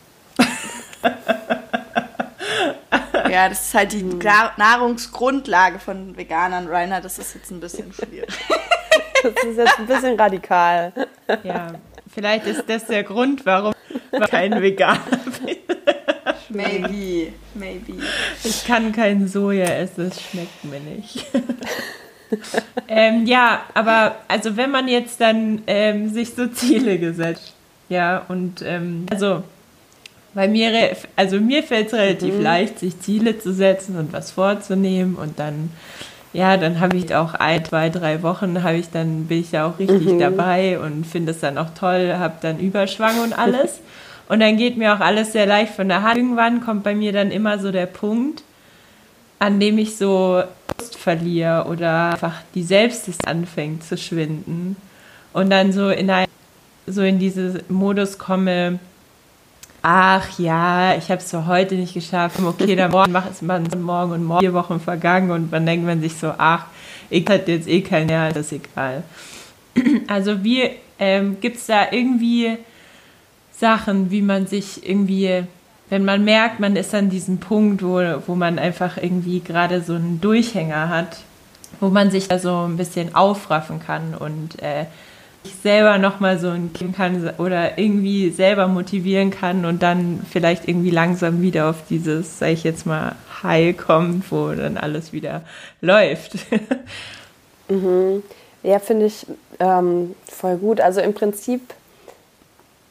[3.31, 7.01] Ja, das ist halt die Nahrungsgrundlage von Veganern, Rainer.
[7.01, 8.29] Das ist jetzt ein bisschen schwierig.
[9.23, 10.95] Das ist jetzt ein bisschen radikal.
[11.43, 11.73] Ja,
[12.09, 13.75] vielleicht ist das der Grund, warum
[14.13, 14.99] ich kein Veganer
[15.45, 15.59] bin.
[16.49, 18.03] Maybe, maybe.
[18.43, 21.27] Ich kann kein Soja essen, es schmeckt mir nicht.
[22.89, 27.53] ähm, ja, aber also wenn man jetzt dann ähm, sich so Ziele gesetzt,
[27.91, 29.43] ja, und ähm, also
[30.33, 32.43] bei mir, also mir fällt es relativ mhm.
[32.43, 35.71] leicht, sich Ziele zu setzen und was vorzunehmen und dann,
[36.33, 39.67] ja, dann habe ich auch ein, zwei, drei Wochen, habe ich dann, bin ich da
[39.67, 40.21] auch richtig mhm.
[40.21, 43.81] dabei und finde es dann auch toll, habe dann Überschwang und alles.
[44.29, 46.17] und dann geht mir auch alles sehr leicht von der Hand.
[46.17, 48.45] Irgendwann kommt bei mir dann immer so der Punkt,
[49.41, 50.43] an dem ich so
[50.79, 54.77] Lust verliere oder einfach die Selbstlust anfängt zu schwinden
[55.33, 56.27] und dann so in ein,
[56.87, 58.79] so in diesen Modus komme,
[59.83, 63.67] ach ja, ich habe es für heute nicht geschafft, okay, dann morgen macht es man
[63.81, 66.67] morgen und morgen vier Wochen vergangen und dann denkt man sich so, ach,
[67.09, 69.03] ich hatte jetzt eh kein Jahr, das ist egal.
[70.09, 72.59] Also wie ähm, gibt es da irgendwie
[73.57, 75.45] Sachen, wie man sich irgendwie,
[75.89, 79.95] wenn man merkt, man ist an diesem Punkt, wo, wo man einfach irgendwie gerade so
[79.95, 81.19] einen Durchhänger hat,
[81.79, 84.87] wo man sich da so ein bisschen aufraffen kann und äh,
[85.63, 90.91] selber nochmal so ein geben kann oder irgendwie selber motivieren kann und dann vielleicht irgendwie
[90.91, 95.43] langsam wieder auf dieses, sag ich jetzt mal, High kommt, wo dann alles wieder
[95.81, 96.35] läuft.
[97.71, 98.25] Mhm.
[98.65, 99.27] Ja, finde ich
[99.59, 100.81] ähm, voll gut.
[100.81, 101.63] Also im Prinzip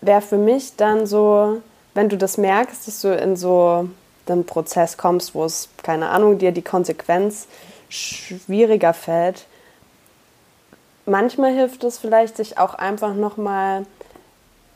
[0.01, 1.61] wäre für mich dann so,
[1.93, 3.89] wenn du das merkst, dass du in so
[4.27, 7.47] einen Prozess kommst, wo es, keine Ahnung, dir die Konsequenz
[7.89, 9.45] schwieriger fällt,
[11.09, 13.85] manchmal hilft es vielleicht, sich auch einfach nochmal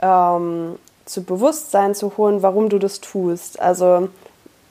[0.01, 3.59] ähm, zu Bewusstsein zu holen, warum du das tust.
[3.59, 4.09] Also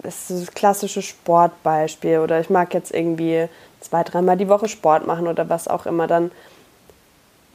[0.02, 3.48] das ist das klassische Sportbeispiel oder ich mag jetzt irgendwie
[3.80, 6.30] zwei, dreimal die Woche Sport machen oder was auch immer, dann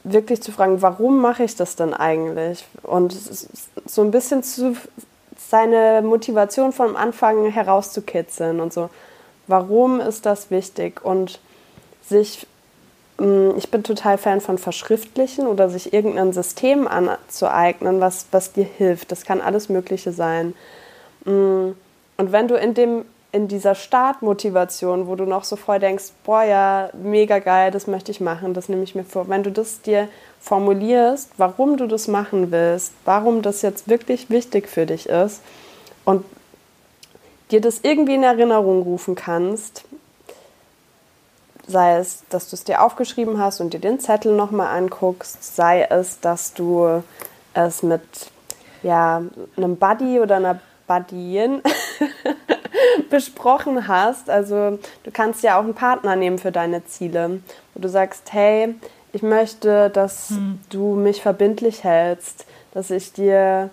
[0.04, 2.64] wirklich zu fragen, warum mache ich das denn eigentlich?
[2.82, 3.14] Und
[3.86, 4.76] so ein bisschen zu
[5.36, 8.90] seine Motivation vom Anfang herauszukitzeln und so,
[9.46, 11.04] warum ist das wichtig?
[11.04, 11.40] Und
[12.02, 12.46] sich
[13.20, 19.10] ich bin total Fan von Verschriftlichen oder sich irgendein System anzueignen, was, was dir hilft.
[19.10, 20.54] Das kann alles Mögliche sein.
[21.24, 21.70] Mm,
[22.16, 26.42] und wenn du in dem in dieser Startmotivation, wo du noch so voll denkst, boah
[26.44, 29.28] ja, mega geil, das möchte ich machen, das nehme ich mir vor.
[29.28, 30.08] Wenn du das dir
[30.40, 35.42] formulierst, warum du das machen willst, warum das jetzt wirklich wichtig für dich ist
[36.06, 36.24] und
[37.50, 39.84] dir das irgendwie in Erinnerung rufen kannst,
[41.68, 45.82] sei es, dass du es dir aufgeschrieben hast und dir den Zettel nochmal anguckst, sei
[45.82, 47.02] es, dass du
[47.54, 48.02] es mit
[48.82, 49.22] ja,
[49.56, 51.62] einem Buddy oder einer Buddyin
[53.10, 54.30] besprochen hast.
[54.30, 57.40] Also du kannst ja auch einen Partner nehmen für deine Ziele,
[57.74, 58.74] wo du sagst, hey,
[59.12, 60.60] ich möchte, dass hm.
[60.70, 63.70] du mich verbindlich hältst, dass ich dir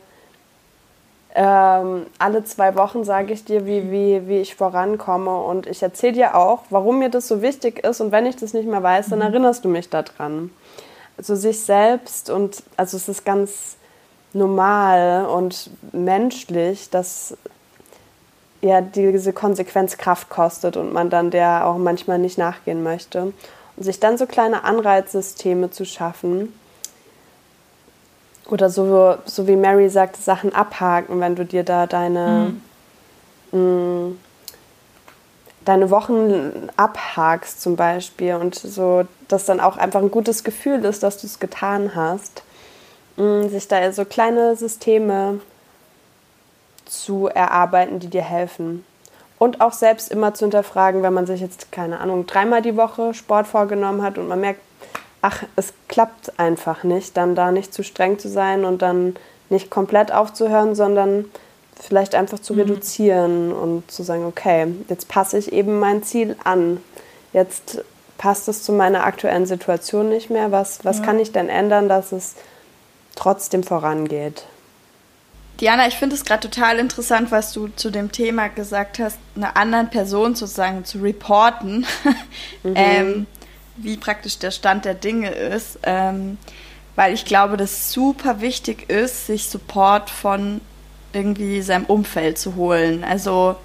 [1.38, 6.14] ähm, alle zwei Wochen sage ich dir, wie, wie, wie ich vorankomme und ich erzähle
[6.14, 9.10] dir auch, warum mir das so wichtig ist und wenn ich das nicht mehr weiß,
[9.10, 9.26] dann mhm.
[9.26, 10.50] erinnerst du mich daran.
[11.18, 13.76] Also sich selbst und also es ist ganz
[14.32, 17.38] normal und menschlich, dass
[18.62, 23.34] ja diese Konsequenz Kraft kostet und man dann der auch manchmal nicht nachgehen möchte.
[23.76, 26.54] Und sich dann so kleine Anreizsysteme zu schaffen,
[28.50, 32.54] oder so, so wie Mary sagt, Sachen abhaken, wenn du dir da deine,
[33.52, 33.60] mhm.
[33.60, 34.20] mh, mm,
[35.66, 41.02] deine Wochen abhakst zum Beispiel und so, dass dann auch einfach ein gutes Gefühl ist,
[41.02, 42.44] dass du es getan hast.
[43.18, 45.40] Mh, mm, sich da so kleine Systeme
[46.86, 48.86] zu erarbeiten, die dir helfen.
[49.38, 53.14] Und auch selbst immer zu hinterfragen, wenn man sich jetzt, keine Ahnung, dreimal die Woche
[53.14, 54.62] Sport vorgenommen hat und man merkt,
[55.26, 59.16] ach, es klappt einfach nicht, dann da nicht zu streng zu sein und dann
[59.50, 61.26] nicht komplett aufzuhören, sondern
[61.82, 62.60] vielleicht einfach zu mhm.
[62.60, 66.80] reduzieren und zu sagen, okay, jetzt passe ich eben mein Ziel an.
[67.34, 67.84] Jetzt
[68.20, 70.52] passt es zu meiner aktuellen Situation nicht mehr.
[70.52, 71.06] Was, was ja.
[71.06, 72.36] kann ich denn ändern, dass es
[73.16, 74.44] trotzdem vorangeht?
[75.60, 79.58] Diana, ich finde es gerade total interessant, was du zu dem Thema gesagt hast, einer
[79.58, 81.88] anderen Person sozusagen zu reporten.
[82.64, 82.74] Mhm.
[82.76, 83.28] ähm,
[83.78, 86.38] wie praktisch der Stand der Dinge ist, ähm,
[86.96, 90.62] weil ich glaube, dass super wichtig ist, sich Support von
[91.14, 93.04] irgendwie seinem Umfeld zu holen.
[93.04, 93.56] Also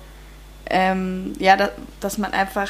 [0.69, 1.71] ähm, ja, da,
[2.01, 2.69] dass man einfach,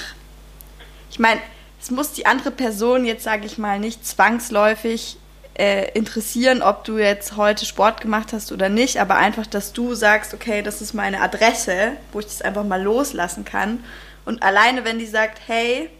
[1.11, 1.41] ich meine,
[1.81, 5.17] es muss die andere Person jetzt, sage ich mal, nicht zwangsläufig
[5.55, 9.95] äh, interessieren, ob du jetzt heute Sport gemacht hast oder nicht, aber einfach, dass du
[9.95, 13.85] sagst, okay, das ist meine Adresse, wo ich das einfach mal loslassen kann.
[14.25, 15.91] Und alleine, wenn die sagt, hey,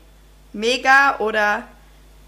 [0.53, 1.65] mega oder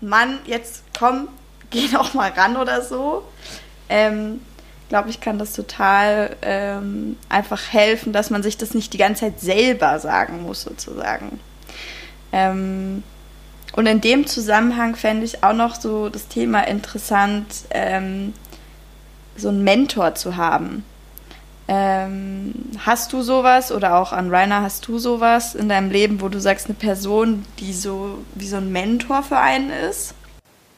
[0.00, 1.28] Mann, jetzt komm,
[1.70, 3.24] geh doch mal ran oder so.
[3.88, 4.40] Ähm,
[4.88, 9.22] glaube ich, kann das total ähm, einfach helfen, dass man sich das nicht die ganze
[9.22, 11.40] Zeit selber sagen muss, sozusagen.
[12.30, 13.02] Ähm,
[13.74, 18.34] und in dem Zusammenhang fände ich auch noch so das Thema interessant, ähm,
[19.34, 20.84] so einen Mentor zu haben.
[21.68, 26.28] Ähm, hast du sowas oder auch an Rainer, hast du sowas in deinem Leben, wo
[26.28, 30.14] du sagst, eine Person, die so wie so ein Mentor für einen ist?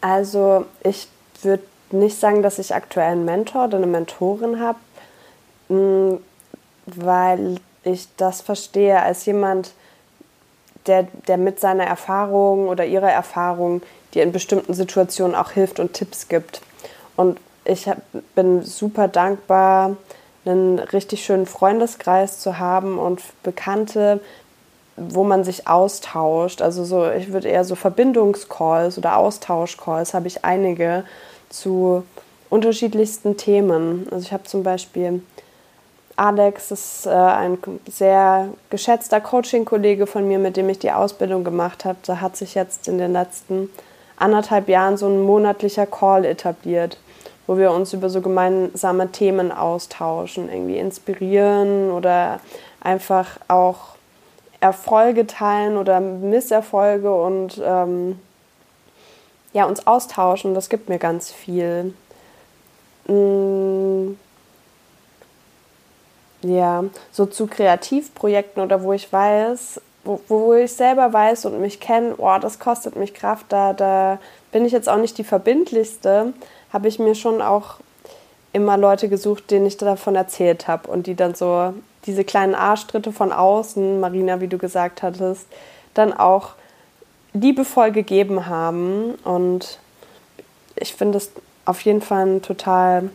[0.01, 1.09] Also ich
[1.43, 4.79] würde nicht sagen, dass ich aktuell einen Mentor oder eine Mentorin habe,
[5.69, 6.19] hm,
[6.87, 9.73] weil ich das verstehe als jemand,
[10.87, 15.95] der, der mit seiner Erfahrung oder ihrer Erfahrung dir in bestimmten Situationen auch hilft und
[15.95, 16.61] Tipps gibt.
[17.17, 17.99] Und ich hab,
[18.35, 19.97] bin super dankbar,
[20.45, 24.21] einen richtig schönen Freundeskreis zu haben und Bekannte,
[24.97, 26.63] wo man sich austauscht.
[26.63, 31.05] Also so, ich würde eher so Verbindungscalls oder Austauschcalls habe ich einige
[31.49, 32.05] zu
[32.51, 34.07] unterschiedlichsten Themen.
[34.11, 35.23] Also ich habe zum Beispiel
[36.17, 37.59] Alex, ist äh, ein
[37.91, 41.99] sehr geschätzter Coaching-Kollege von mir, mit dem ich die Ausbildung gemacht habe.
[42.07, 43.69] Da hat sich jetzt in den letzten
[44.17, 46.99] anderthalb Jahren so ein monatlicher Call etabliert
[47.47, 52.41] wo wir uns über so gemeinsame Themen austauschen, irgendwie inspirieren oder
[52.81, 53.95] einfach auch
[54.61, 58.19] Erfolge teilen oder Misserfolge und ähm,
[59.53, 60.55] ja, uns austauschen.
[60.55, 61.95] Das gibt mir ganz viel.
[63.07, 64.17] Mm,
[66.43, 71.81] ja, so zu Kreativprojekten oder wo ich weiß, wo, wo ich selber weiß und mich
[71.81, 74.19] kenne, oh, das kostet mich Kraft, da, da
[74.53, 76.33] bin ich jetzt auch nicht die verbindlichste,
[76.75, 77.77] habe ich mir schon auch
[78.53, 81.73] immer Leute gesucht, denen ich davon erzählt habe und die dann so
[82.05, 85.47] diese kleinen Arschtritte von außen, Marina, wie du gesagt hattest,
[85.95, 86.51] dann auch
[87.33, 89.15] liebevoll gegeben haben.
[89.25, 89.79] Und
[90.75, 91.31] ich finde es
[91.65, 93.09] auf jeden Fall total,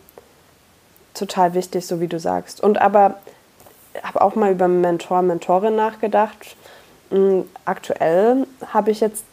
[1.13, 2.63] total wichtig, so wie du sagst.
[2.63, 3.19] Und aber
[4.01, 6.55] habe auch mal über Mentor, Mentorin nachgedacht.
[7.09, 9.25] Hm, aktuell habe ich jetzt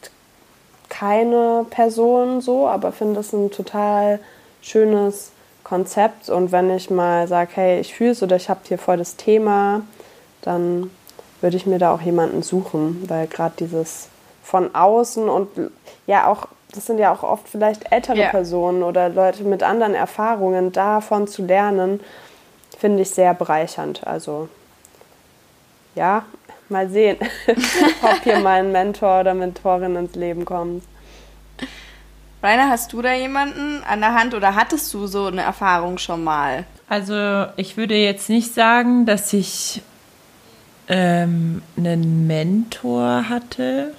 [0.99, 4.19] keine Person so, aber finde es ein total
[4.63, 5.31] schönes
[5.63, 6.31] Konzept.
[6.31, 9.17] Und wenn ich mal sage, hey, ich fühle es oder ich habe hier voll das
[9.17, 9.83] Thema,
[10.43, 10.91] dann
[11.41, 14.09] würde ich mir da auch jemanden suchen, weil gerade dieses
[14.43, 15.49] von außen und
[16.07, 18.29] ja auch, das sind ja auch oft vielleicht ältere Ja.
[18.29, 22.01] Personen oder Leute mit anderen Erfahrungen, davon zu lernen,
[22.79, 24.07] finde ich sehr bereichernd.
[24.07, 24.49] Also
[25.95, 26.25] ja,
[26.71, 27.17] mal sehen,
[28.03, 30.83] ob hier mal ein Mentor oder Mentorin ins Leben kommt.
[32.43, 36.23] Rainer, hast du da jemanden an der Hand oder hattest du so eine Erfahrung schon
[36.23, 36.64] mal?
[36.89, 39.83] Also ich würde jetzt nicht sagen, dass ich
[40.89, 43.93] ähm, einen Mentor hatte,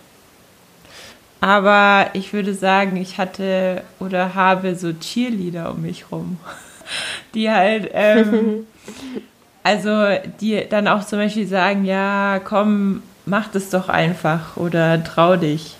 [1.41, 6.39] aber ich würde sagen, ich hatte oder habe so Cheerleader um mich rum,
[7.34, 8.65] die halt, ähm,
[9.68, 10.07] also
[10.39, 15.76] die dann auch zum Beispiel sagen, ja, komm, mach das doch einfach oder trau dich.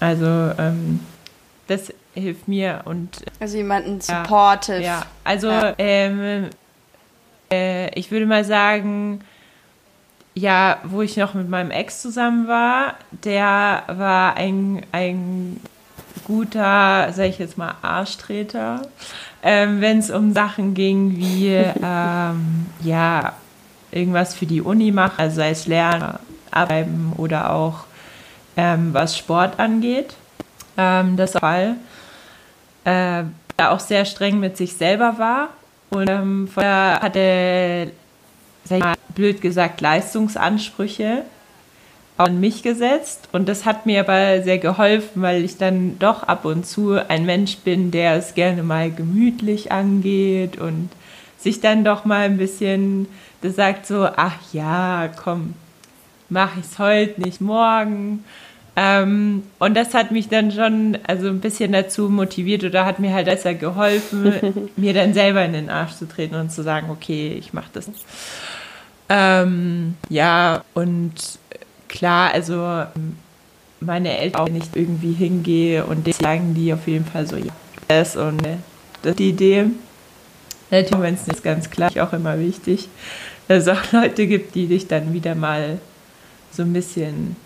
[0.00, 1.00] Also ähm,
[1.66, 3.08] das hilft mir und
[3.40, 4.22] Also jemanden Ja.
[4.22, 4.82] supportive.
[4.82, 5.74] ja, also Ja.
[5.78, 6.50] Ähm,
[7.50, 9.20] äh, ich würde mal sagen,
[10.34, 15.58] ja, wo ich noch mit meinem Ex zusammen war, der war ein, ein
[16.24, 18.82] guter, sag ich jetzt mal, Arschtreter,
[19.46, 21.48] ähm, wenn es um Sachen ging wie,
[21.82, 23.32] ähm, ja,
[23.92, 26.18] irgendwas für die Uni machen, also sei es Lernen,
[26.50, 27.84] Arbeiten oder auch
[28.56, 30.14] ähm, was Sport angeht.
[30.76, 31.76] Ähm, das Fall
[32.84, 33.24] äh,
[33.58, 35.48] der auch sehr streng mit sich selber war
[35.90, 37.92] und ähm, vorher hatte,
[38.64, 41.22] sag mal, blöd gesagt, Leistungsansprüche
[42.16, 46.44] an mich gesetzt und das hat mir aber sehr geholfen, weil ich dann doch ab
[46.44, 50.88] und zu ein Mensch bin, der es gerne mal gemütlich angeht und
[51.38, 53.06] sich dann doch mal ein bisschen,
[53.42, 55.54] das sagt so, ach ja, komm,
[56.30, 58.24] mache ich es heute, nicht morgen.
[58.78, 63.12] Ähm, und das hat mich dann schon also ein bisschen dazu motiviert oder hat mir
[63.14, 67.36] halt besser geholfen, mir dann selber in den Arsch zu treten und zu sagen, okay,
[67.38, 67.90] ich mache das.
[69.08, 71.14] Ähm, ja, und
[71.96, 72.84] klar, also
[73.80, 77.52] meine Eltern auch nicht irgendwie hingehe und denen sagen die auf jeden Fall so, ja,
[77.88, 78.56] das und äh,
[79.02, 79.66] das ist die Idee.
[80.70, 82.88] Natürlich, wenn es nicht ganz klar ist, auch immer wichtig,
[83.48, 85.78] dass es auch Leute gibt, die dich dann wieder mal
[86.50, 87.36] so ein bisschen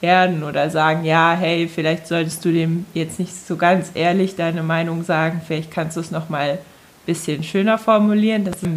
[0.00, 4.62] erden oder sagen, ja, hey, vielleicht solltest du dem jetzt nicht so ganz ehrlich deine
[4.62, 6.58] Meinung sagen, vielleicht kannst du es noch mal ein
[7.06, 8.44] bisschen schöner formulieren.
[8.44, 8.68] Das ist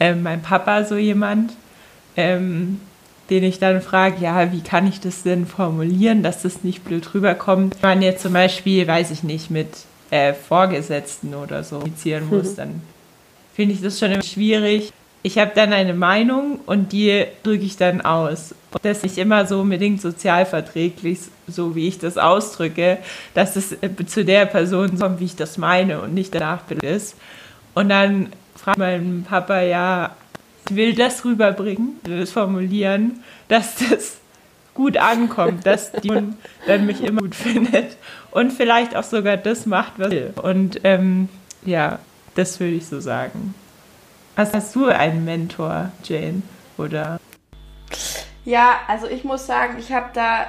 [0.00, 1.52] ähm, mein Papa so jemand,
[2.16, 2.80] ähm,
[3.30, 7.14] den ich dann frage, ja, wie kann ich das denn formulieren, dass das nicht blöd
[7.14, 7.76] rüberkommt.
[7.80, 9.68] Wenn man jetzt zum Beispiel, weiß ich nicht, mit
[10.10, 12.82] äh, Vorgesetzten oder so kommunizieren muss, dann
[13.54, 14.92] finde ich das schon immer schwierig.
[15.22, 18.54] Ich habe dann eine Meinung und die drücke ich dann aus.
[18.72, 22.98] Und das ist nicht immer so unbedingt sozialverträglich, so wie ich das ausdrücke,
[23.32, 27.16] dass es äh, zu der Person kommt, wie ich das meine und nicht danach ist.
[27.72, 30.14] Und dann fragt mein Papa, ja,
[30.70, 34.18] will das rüberbringen, das formulieren, dass das
[34.74, 36.22] gut ankommt, dass die
[36.66, 37.96] dann mich immer gut findet
[38.30, 40.34] und vielleicht auch sogar das macht, was ich will.
[40.42, 41.28] Und ähm,
[41.64, 42.00] ja,
[42.34, 43.54] das würde ich so sagen.
[44.36, 46.42] Hast, hast du einen Mentor, Jane?
[46.76, 47.20] Oder?
[48.44, 50.46] Ja, also ich muss sagen, ich habe da,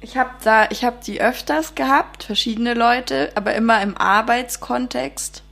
[0.00, 5.42] ich habe da, ich habe die öfters gehabt, verschiedene Leute, aber immer im Arbeitskontext.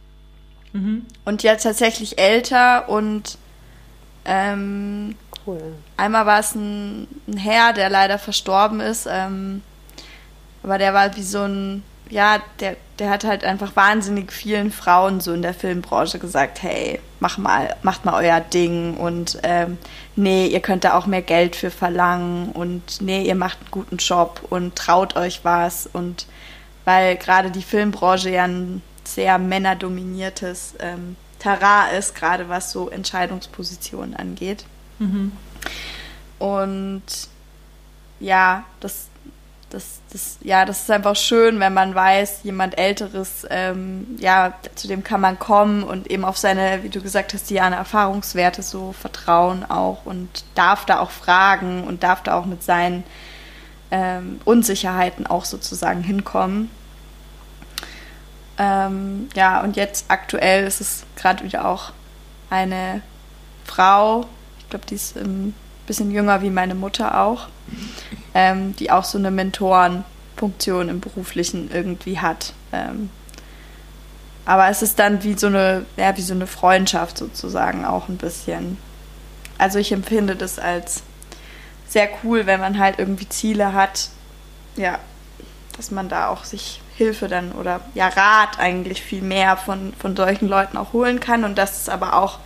[0.73, 1.05] Mhm.
[1.25, 3.39] Und jetzt tatsächlich älter und
[4.25, 5.16] ähm,
[5.47, 5.61] Cool.
[5.97, 9.62] einmal war es ein, ein Herr, der leider verstorben ist, ähm,
[10.62, 15.20] aber der war wie so ein, ja, der, der hat halt einfach wahnsinnig vielen Frauen
[15.20, 19.77] so in der Filmbranche gesagt, hey, mach mal, macht mal euer Ding und ähm,
[20.16, 23.97] nee, ihr könnt da auch mehr Geld für verlangen und nee, ihr macht einen guten
[23.99, 26.27] Job und traut euch was und
[26.87, 34.17] weil gerade die Filmbranche ja ein sehr männerdominiertes ähm, Terrain ist, gerade was so Entscheidungspositionen
[34.17, 34.65] angeht.
[36.39, 37.03] Und
[38.19, 39.09] ja, das,
[39.69, 44.89] das, das, ja, das ist einfach schön, wenn man weiß, jemand Älteres, ähm, ja, zu
[44.89, 48.93] dem kann man kommen und eben auf seine, wie du gesagt hast, Diana, Erfahrungswerte so
[48.93, 53.05] vertrauen auch und darf da auch fragen und darf da auch mit seinen
[53.91, 56.71] ähm, Unsicherheiten auch sozusagen hinkommen.
[58.59, 61.93] Ähm, ja, und jetzt aktuell ist es gerade wieder auch
[62.51, 63.03] eine
[63.65, 64.27] Frau,
[64.59, 65.55] ich glaube, die ist ein
[65.87, 67.49] bisschen jünger wie meine Mutter auch,
[68.35, 72.53] ähm, die auch so eine Mentorenfunktion im Beruflichen irgendwie hat.
[72.73, 73.11] Ähm,
[74.47, 78.19] aber es ist dann wie so eine, ja, wie so eine Freundschaft sozusagen auch ein
[78.19, 78.77] bisschen.
[79.59, 81.03] Also ich empfinde das als
[81.89, 84.11] sehr cool, wenn man halt irgendwie Ziele hat,
[84.77, 84.99] ja,
[85.77, 90.15] dass man da auch sich Hilfe dann oder ja Rat eigentlich viel mehr von, von
[90.15, 92.39] solchen Leuten auch holen kann und dass es aber auch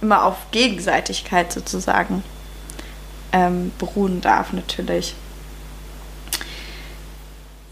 [0.00, 2.24] immer auf Gegenseitigkeit sozusagen
[3.32, 5.14] ähm, beruhen darf natürlich.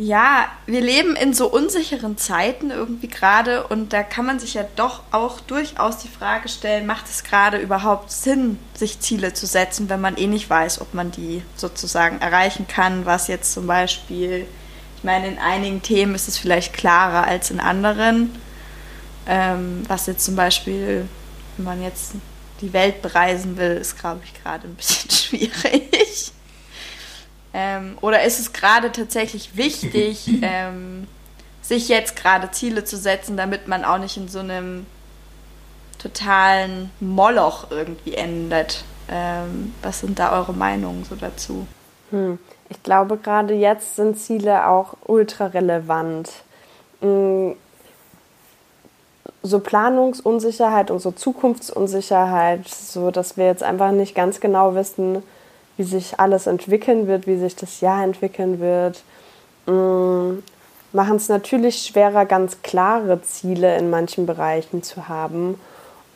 [0.03, 4.65] Ja, wir leben in so unsicheren Zeiten irgendwie gerade und da kann man sich ja
[4.77, 9.91] doch auch durchaus die Frage stellen, macht es gerade überhaupt Sinn, sich Ziele zu setzen,
[9.91, 14.47] wenn man eh nicht weiß, ob man die sozusagen erreichen kann, was jetzt zum Beispiel,
[15.01, 18.39] ich meine, in einigen Themen ist es vielleicht klarer als in anderen,
[19.27, 21.09] ähm, was jetzt zum Beispiel,
[21.57, 22.13] wenn man jetzt
[22.61, 26.33] die Welt bereisen will, ist, glaube ich, gerade ein bisschen schwierig.
[27.55, 31.07] Ähm, oder ist es gerade tatsächlich wichtig, ähm,
[31.63, 34.85] sich jetzt gerade Ziele zu setzen, damit man auch nicht in so einem
[35.99, 38.85] totalen Moloch irgendwie endet?
[39.09, 41.67] Ähm, was sind da eure Meinungen so dazu?
[42.11, 42.39] Hm.
[42.71, 46.31] Ich glaube, gerade jetzt sind Ziele auch ultra relevant.
[47.01, 47.57] Hm.
[49.43, 55.23] So Planungsunsicherheit und so Zukunftsunsicherheit, so dass wir jetzt einfach nicht ganz genau wissen,
[55.77, 59.03] wie sich alles entwickeln wird, wie sich das Jahr entwickeln wird,
[59.67, 60.43] mm,
[60.93, 65.59] machen es natürlich schwerer, ganz klare Ziele in manchen Bereichen zu haben.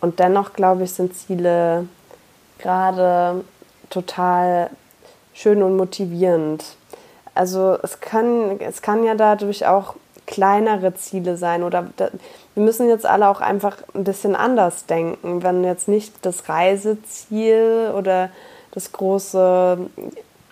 [0.02, 1.88] Und dennoch, glaube ich, sind Ziele
[2.58, 3.42] gerade
[3.88, 4.68] total
[5.34, 6.64] schön und motivierend.
[7.34, 12.08] Also es kann, es kann ja dadurch auch kleinere Ziele sein oder da,
[12.54, 15.42] wir müssen jetzt alle auch einfach ein bisschen anders denken.
[15.42, 18.30] Wenn jetzt nicht das Reiseziel oder
[18.70, 19.78] das große,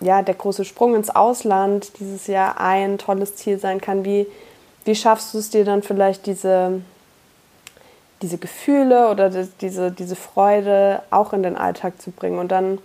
[0.01, 4.05] ja, der große Sprung ins Ausland dieses Jahr ein tolles Ziel sein kann.
[4.05, 4.27] Wie,
[4.85, 6.81] wie schaffst du es dir dann vielleicht diese,
[8.21, 12.79] diese Gefühle oder diese, diese Freude auch in den Alltag zu bringen und dann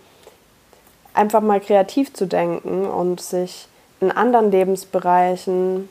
[1.19, 3.69] einfach mal kreativ zu denken und sich
[4.01, 5.89] in anderen Lebensbereichen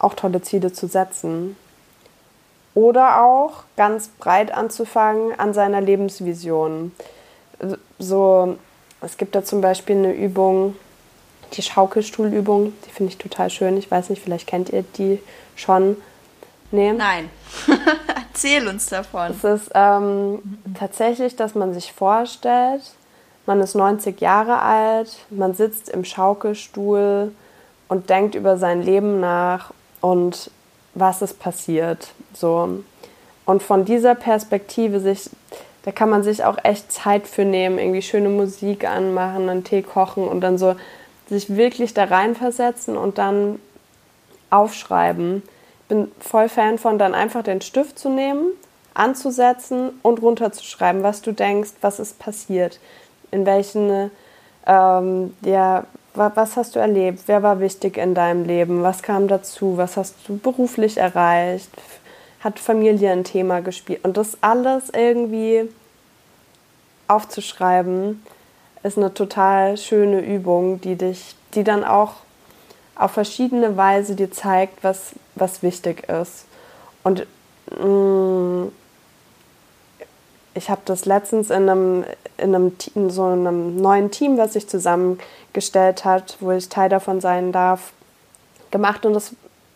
[0.00, 1.56] auch tolle Ziele zu setzen.
[2.74, 6.92] Oder auch ganz breit anzufangen an seiner Lebensvision
[7.98, 8.56] so,
[9.00, 10.76] es gibt da zum Beispiel eine Übung,
[11.54, 13.76] die Schaukelstuhlübung, die finde ich total schön.
[13.76, 15.20] Ich weiß nicht, vielleicht kennt ihr die
[15.56, 15.96] schon.
[16.70, 16.92] Nee.
[16.92, 17.30] Nein.
[18.32, 19.30] Erzähl uns davon.
[19.30, 22.82] Es ist ähm, tatsächlich, dass man sich vorstellt,
[23.46, 27.32] man ist 90 Jahre alt, man sitzt im Schaukelstuhl
[27.88, 30.50] und denkt über sein Leben nach und
[30.94, 32.12] was ist passiert.
[32.32, 32.80] So.
[33.44, 35.30] Und von dieser Perspektive sich
[35.84, 39.82] da kann man sich auch echt Zeit für nehmen, irgendwie schöne Musik anmachen, einen Tee
[39.82, 40.76] kochen und dann so
[41.28, 43.58] sich wirklich da reinversetzen und dann
[44.48, 45.42] aufschreiben.
[45.82, 48.46] Ich bin voll Fan von, dann einfach den Stift zu nehmen,
[48.94, 52.80] anzusetzen und runterzuschreiben, was du denkst, was ist passiert,
[53.34, 54.10] in welchen,
[54.66, 59.76] ähm, ja, was hast du erlebt, wer war wichtig in deinem Leben, was kam dazu,
[59.76, 61.70] was hast du beruflich erreicht,
[62.40, 64.04] hat Familie ein Thema gespielt.
[64.04, 65.68] Und das alles irgendwie
[67.08, 68.22] aufzuschreiben,
[68.84, 72.14] ist eine total schöne Übung, die dich, die dann auch
[72.94, 76.44] auf verschiedene Weise dir zeigt, was, was wichtig ist.
[77.02, 77.26] Und
[77.76, 78.72] mh, mm,
[80.54, 82.04] ich habe das letztens in einem,
[82.38, 87.20] in einem in so einem neuen Team, was sich zusammengestellt hat, wo ich Teil davon
[87.20, 87.92] sein darf,
[88.70, 89.34] gemacht und das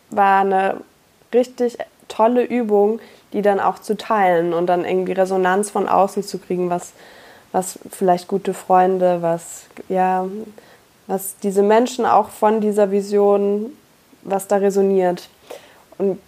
[0.09, 0.77] war eine
[1.33, 1.77] richtig
[2.07, 2.99] tolle Übung,
[3.33, 6.93] die dann auch zu teilen und dann irgendwie Resonanz von außen zu kriegen, was,
[7.51, 10.25] was vielleicht gute Freunde, was, ja,
[11.07, 13.73] was diese Menschen auch von dieser Vision,
[14.23, 15.29] was da resoniert.
[15.97, 16.19] Und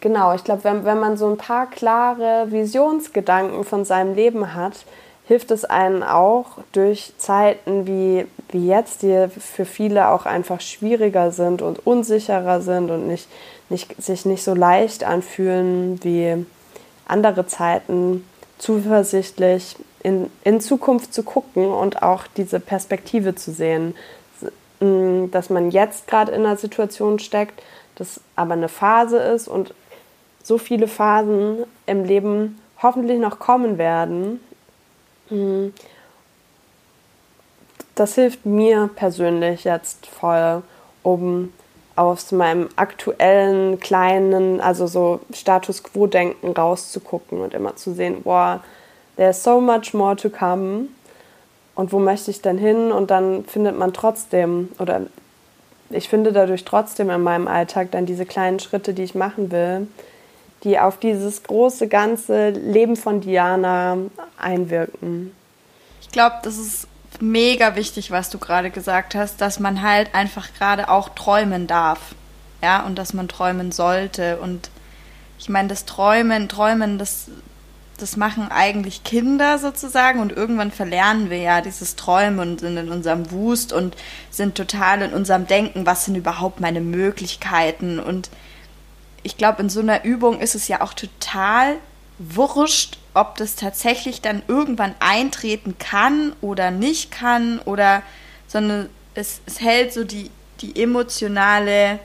[0.00, 4.84] genau, ich glaube, wenn, wenn man so ein paar klare Visionsgedanken von seinem Leben hat,
[5.26, 11.30] hilft es einen auch durch Zeiten wie, wie jetzt, die für viele auch einfach schwieriger
[11.30, 13.28] sind und unsicherer sind und nicht,
[13.68, 16.44] nicht, sich nicht so leicht anfühlen wie
[17.06, 18.26] andere Zeiten,
[18.58, 23.94] zuversichtlich in, in Zukunft zu gucken und auch diese Perspektive zu sehen,
[24.80, 27.62] dass man jetzt gerade in einer Situation steckt,
[27.96, 29.74] das aber eine Phase ist und
[30.42, 34.40] so viele Phasen im Leben hoffentlich noch kommen werden
[35.30, 35.72] Mhm.
[37.94, 40.62] Das hilft mir persönlich jetzt voll,
[41.02, 41.52] um
[41.96, 48.62] aus meinem aktuellen kleinen, also so Status Quo-Denken rauszugucken und immer zu sehen, boah,
[49.16, 50.88] there's so much more to come.
[51.74, 52.90] Und wo möchte ich denn hin?
[52.90, 55.02] Und dann findet man trotzdem, oder
[55.90, 59.86] ich finde dadurch trotzdem in meinem Alltag dann diese kleinen Schritte, die ich machen will,
[60.64, 63.96] die auf dieses große ganze Leben von Diana
[64.38, 65.32] einwirken.
[66.02, 66.86] Ich glaube, das ist
[67.20, 72.14] mega wichtig, was du gerade gesagt hast, dass man halt einfach gerade auch träumen darf.
[72.62, 74.38] Ja, und dass man träumen sollte.
[74.38, 74.70] Und
[75.38, 77.28] ich meine, das Träumen, Träumen, das,
[77.96, 82.90] das machen eigentlich Kinder sozusagen und irgendwann verlernen wir ja dieses Träumen und sind in
[82.90, 83.96] unserem Wust und
[84.30, 88.28] sind total in unserem Denken, was sind überhaupt meine Möglichkeiten und
[89.22, 91.76] ich glaube, in so einer Übung ist es ja auch total
[92.18, 98.02] wurscht, ob das tatsächlich dann irgendwann eintreten kann oder nicht kann oder
[98.46, 101.98] sondern es, es hält so die, die emotionale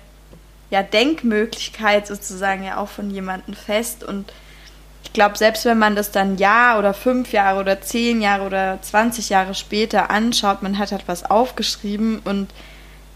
[0.70, 4.04] ja, Denkmöglichkeit sozusagen ja auch von jemandem fest.
[4.04, 4.32] Und
[5.04, 8.80] ich glaube, selbst wenn man das dann Jahr oder fünf Jahre oder zehn Jahre oder
[8.82, 12.50] 20 Jahre später anschaut, man hat halt was aufgeschrieben und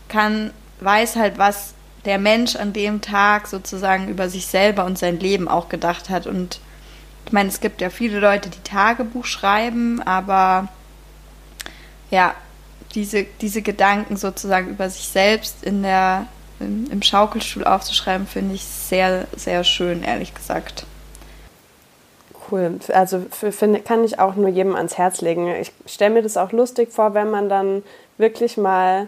[0.07, 1.73] kann, weiß halt, was
[2.05, 6.27] der Mensch an dem Tag sozusagen über sich selber und sein Leben auch gedacht hat.
[6.27, 6.59] Und
[7.25, 10.69] ich meine, es gibt ja viele Leute, die Tagebuch schreiben, aber
[12.09, 12.33] ja,
[12.95, 16.25] diese, diese Gedanken sozusagen über sich selbst in der,
[16.59, 20.85] im, im Schaukelstuhl aufzuschreiben, finde ich sehr, sehr schön, ehrlich gesagt.
[22.49, 22.79] Cool.
[22.93, 25.47] Also für, für, kann ich auch nur jedem ans Herz legen.
[25.55, 27.83] Ich stelle mir das auch lustig vor, wenn man dann
[28.17, 29.07] wirklich mal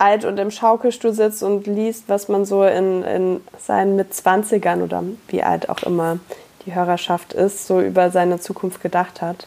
[0.00, 5.02] alt und im Schaukelstuhl sitzt und liest, was man so in, in seinen Mitzwanzigern oder
[5.28, 6.18] wie alt auch immer
[6.64, 9.46] die Hörerschaft ist, so über seine Zukunft gedacht hat.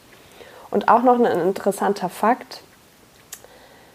[0.69, 2.61] Und auch noch ein interessanter Fakt.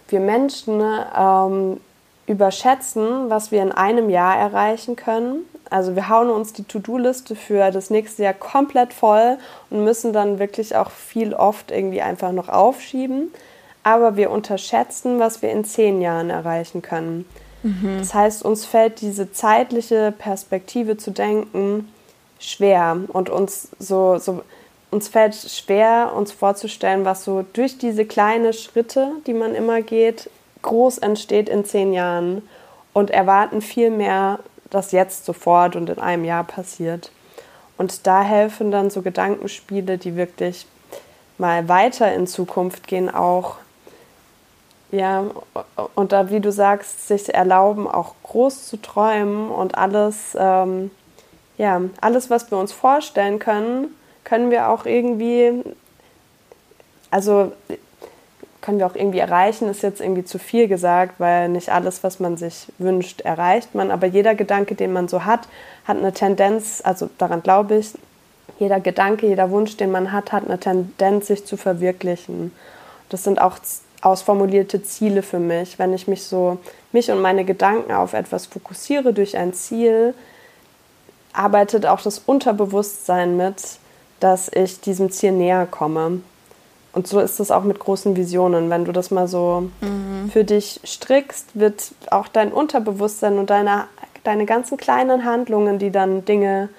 [0.08, 0.82] Wir Menschen
[1.16, 1.80] ähm,
[2.26, 5.44] überschätzen, was wir in einem Jahr erreichen können.
[5.70, 9.38] Also wir hauen uns die To-Do-Liste für das nächste Jahr komplett voll
[9.70, 13.32] und müssen dann wirklich auch viel oft irgendwie einfach noch aufschieben
[13.88, 17.24] aber wir unterschätzen, was wir in zehn Jahren erreichen können.
[17.62, 17.96] Mhm.
[17.98, 21.90] Das heißt, uns fällt diese zeitliche Perspektive zu denken
[22.38, 24.42] schwer und uns so, so
[24.90, 30.30] uns fällt schwer, uns vorzustellen, was so durch diese kleinen Schritte, die man immer geht,
[30.60, 32.42] groß entsteht in zehn Jahren
[32.92, 37.10] und erwarten viel mehr, das jetzt sofort und in einem Jahr passiert.
[37.78, 40.66] Und da helfen dann so Gedankenspiele, die wirklich
[41.38, 43.56] mal weiter in Zukunft gehen, auch
[44.90, 45.24] ja,
[45.94, 50.90] und da, wie du sagst, sich erlauben, auch groß zu träumen und alles, ähm,
[51.58, 55.62] ja, alles, was wir uns vorstellen können, können wir auch irgendwie,
[57.10, 57.52] also
[58.62, 62.20] können wir auch irgendwie erreichen, ist jetzt irgendwie zu viel gesagt, weil nicht alles, was
[62.20, 63.90] man sich wünscht, erreicht man.
[63.90, 65.48] Aber jeder Gedanke, den man so hat,
[65.86, 67.92] hat eine Tendenz, also daran glaube ich,
[68.58, 72.52] jeder Gedanke, jeder Wunsch, den man hat, hat eine Tendenz, sich zu verwirklichen.
[73.08, 73.58] Das sind auch
[74.02, 75.78] ausformulierte Ziele für mich.
[75.78, 76.58] Wenn ich mich so,
[76.92, 80.14] mich und meine Gedanken auf etwas fokussiere durch ein Ziel,
[81.32, 83.78] arbeitet auch das Unterbewusstsein mit,
[84.20, 86.20] dass ich diesem Ziel näher komme.
[86.92, 88.70] Und so ist es auch mit großen Visionen.
[88.70, 90.30] Wenn du das mal so mhm.
[90.32, 93.84] für dich strickst, wird auch dein Unterbewusstsein und deine,
[94.24, 96.70] deine ganzen kleinen Handlungen, die dann Dinge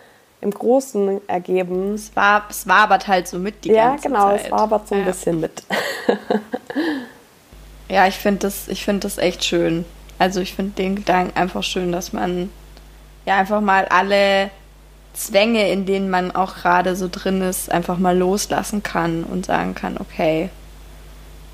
[0.41, 1.95] im Großen ergeben.
[1.95, 4.43] Es, war, es wabert halt so mit die ja, ganze genau, Zeit.
[4.43, 5.63] Ja, genau, es wabert so ein bisschen mit.
[7.89, 9.85] ja, ich finde das, find das echt schön.
[10.17, 12.49] Also ich finde den Gedanken einfach schön, dass man
[13.25, 14.51] ja einfach mal alle
[15.13, 19.75] Zwänge, in denen man auch gerade so drin ist, einfach mal loslassen kann und sagen
[19.75, 20.49] kann, okay,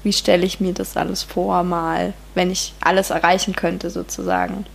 [0.04, 4.66] wie stelle ich mir das alles vor, mal, wenn ich alles erreichen könnte, sozusagen.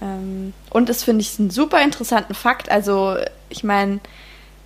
[0.00, 2.70] Ähm, und das finde ich einen super interessanten Fakt.
[2.70, 3.16] Also,
[3.50, 4.00] ich meine,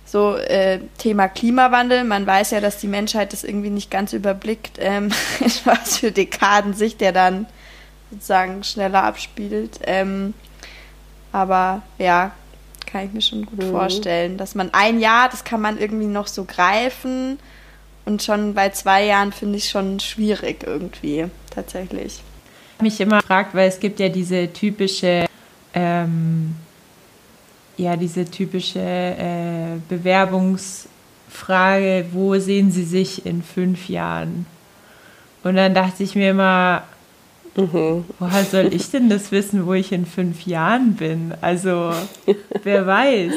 [0.07, 4.77] so äh, Thema Klimawandel, man weiß ja, dass die Menschheit das irgendwie nicht ganz überblickt,
[4.79, 5.11] ähm,
[5.65, 7.45] was für Dekaden sich der dann
[8.09, 9.79] sozusagen schneller abspielt.
[9.83, 10.33] Ähm,
[11.31, 12.31] aber ja,
[12.85, 13.71] kann ich mir schon gut mhm.
[13.71, 17.37] vorstellen, dass man ein Jahr, das kann man irgendwie noch so greifen
[18.05, 22.21] und schon bei zwei Jahren finde ich schon schwierig irgendwie, tatsächlich
[22.81, 25.25] mich immer gefragt, weil es gibt ja diese typische,
[25.73, 26.55] ähm,
[27.77, 34.45] ja, diese typische äh, Bewerbungsfrage, wo sehen Sie sich in fünf Jahren?
[35.43, 36.83] Und dann dachte ich mir immer,
[37.55, 38.03] mhm.
[38.19, 41.33] woher soll ich denn das wissen, wo ich in fünf Jahren bin?
[41.41, 41.93] Also,
[42.63, 43.33] wer weiß?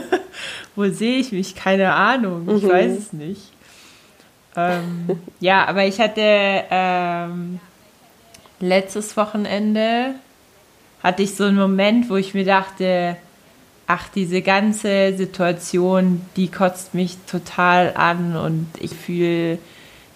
[0.76, 1.56] wo sehe ich mich?
[1.56, 2.68] Keine Ahnung, ich mhm.
[2.68, 3.50] weiß es nicht.
[4.56, 7.60] Ähm, ja, aber ich hatte ähm,
[8.58, 10.14] letztes Wochenende
[11.02, 13.16] hatte ich so einen Moment, wo ich mir dachte,
[13.90, 19.58] ach, diese ganze Situation, die kotzt mich total an und ich fühle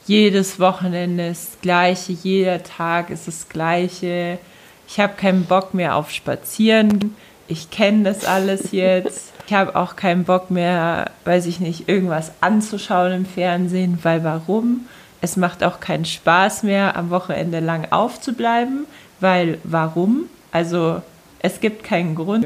[0.07, 4.39] jedes Wochenende das Gleiche, jeder Tag ist das Gleiche.
[4.87, 7.17] Ich habe keinen Bock mehr auf Spazieren.
[7.49, 9.33] Ich kenne das alles jetzt.
[9.47, 14.87] Ich habe auch keinen Bock mehr, weiß ich nicht, irgendwas anzuschauen im Fernsehen, weil warum?
[15.25, 18.85] es macht auch keinen Spaß mehr, am Wochenende lang aufzubleiben,
[19.21, 20.27] weil warum?
[20.53, 21.01] Also
[21.39, 22.45] es gibt keinen Grund.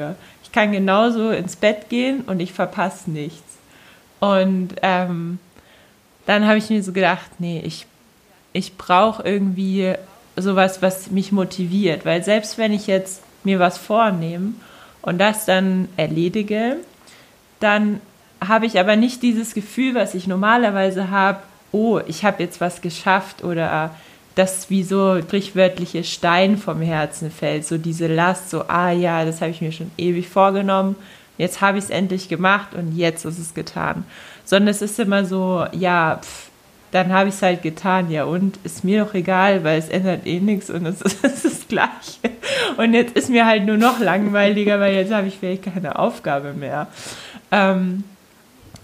[0.48, 3.58] Ich kann genauso ins Bett gehen und ich verpasse nichts.
[4.18, 5.38] Und ähm,
[6.24, 7.84] dann habe ich mir so gedacht, nee, ich,
[8.54, 9.92] ich brauche irgendwie
[10.36, 12.06] sowas, was mich motiviert.
[12.06, 14.54] Weil selbst wenn ich jetzt mir was vornehme
[15.02, 16.76] und das dann erledige,
[17.60, 18.00] dann
[18.46, 21.40] habe ich aber nicht dieses Gefühl, was ich normalerweise habe,
[21.72, 23.94] oh, ich habe jetzt was geschafft oder
[24.38, 29.40] das wie so sprichwörtliche Stein vom Herzen fällt, so diese Last, so, ah ja, das
[29.40, 30.94] habe ich mir schon ewig vorgenommen,
[31.38, 34.04] jetzt habe ich es endlich gemacht und jetzt ist es getan.
[34.44, 36.48] Sondern es ist immer so, ja, pff,
[36.92, 40.24] dann habe ich es halt getan, ja und ist mir doch egal, weil es ändert
[40.24, 42.30] eh nichts und es ist, das Gleiche.
[42.76, 46.52] Und jetzt ist mir halt nur noch langweiliger, weil jetzt habe ich vielleicht keine Aufgabe
[46.52, 46.86] mehr.
[47.50, 48.04] Ähm,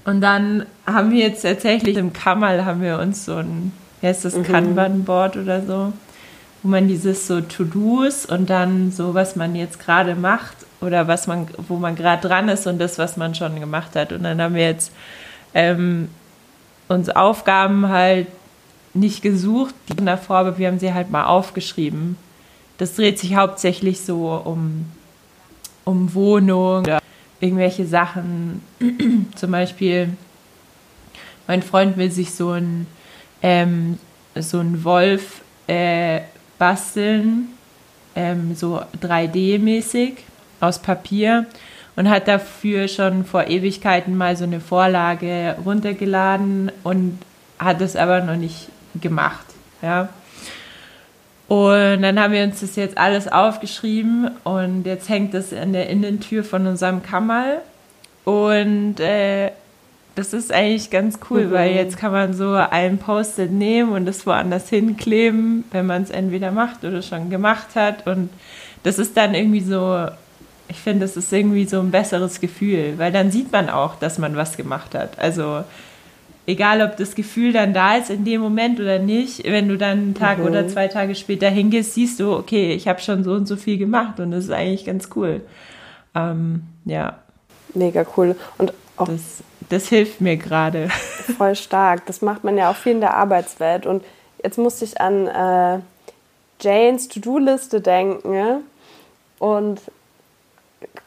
[0.05, 3.73] und dann haben wir jetzt tatsächlich im Kammerl haben wir uns so ein,
[4.05, 4.43] wie heißt das, mhm.
[4.43, 5.91] Kanban-Board oder so,
[6.63, 11.27] wo man dieses so To-Dos und dann so, was man jetzt gerade macht oder was
[11.27, 14.13] man, wo man gerade dran ist und das, was man schon gemacht hat.
[14.13, 14.93] Und dann haben wir jetzt
[15.55, 16.11] ähm,
[16.87, 18.27] uns Aufgaben halt
[18.93, 22.19] nicht gesucht, die davor, aber wir haben sie halt mal aufgeschrieben.
[22.77, 24.85] Das dreht sich hauptsächlich so um,
[25.85, 27.01] um Wohnung oder
[27.41, 28.61] irgendwelche Sachen.
[29.35, 30.11] Zum Beispiel,
[31.47, 32.87] mein Freund will sich so ein,
[33.45, 33.99] ähm,
[34.34, 36.22] so ein Wolf äh,
[36.59, 37.51] basteln,
[38.16, 40.14] ähm, so 3D-mäßig
[40.61, 41.45] aus Papier
[41.95, 47.18] und hat dafür schon vor Ewigkeiten mal so eine Vorlage runtergeladen und
[47.59, 48.68] hat es aber noch nicht
[49.01, 49.45] gemacht.
[49.82, 50.09] Ja.
[51.47, 55.90] Und dann haben wir uns das jetzt alles aufgeschrieben und jetzt hängt das in der
[55.90, 57.61] Innentür von unserem Kammerl.
[58.24, 59.51] Und äh,
[60.15, 61.51] das ist eigentlich ganz cool, mhm.
[61.53, 66.11] weil jetzt kann man so ein Post-it nehmen und das woanders hinkleben, wenn man es
[66.11, 68.07] entweder macht oder schon gemacht hat.
[68.07, 68.31] Und
[68.85, 70.07] das ist dann irgendwie so,
[70.69, 74.19] ich finde, das ist irgendwie so ein besseres Gefühl, weil dann sieht man auch, dass
[74.19, 75.19] man was gemacht hat.
[75.19, 75.65] Also
[76.47, 79.99] egal ob das Gefühl dann da ist in dem Moment oder nicht, wenn du dann
[79.99, 80.47] einen Tag mhm.
[80.47, 83.79] oder zwei Tage später hingehst, siehst du, okay, ich habe schon so und so viel
[83.79, 85.41] gemacht und das ist eigentlich ganz cool.
[86.15, 87.19] Ähm, ja.
[87.75, 88.37] Mega cool.
[88.59, 89.43] Und auch das,
[89.75, 90.89] das hilft mir gerade.
[91.37, 92.07] Voll stark.
[92.07, 93.87] Das macht man ja auch viel in der Arbeitswelt.
[93.87, 94.05] Und
[94.43, 95.81] jetzt musste ich an äh,
[96.61, 98.62] Janes To-Do-Liste denken.
[99.39, 99.81] Und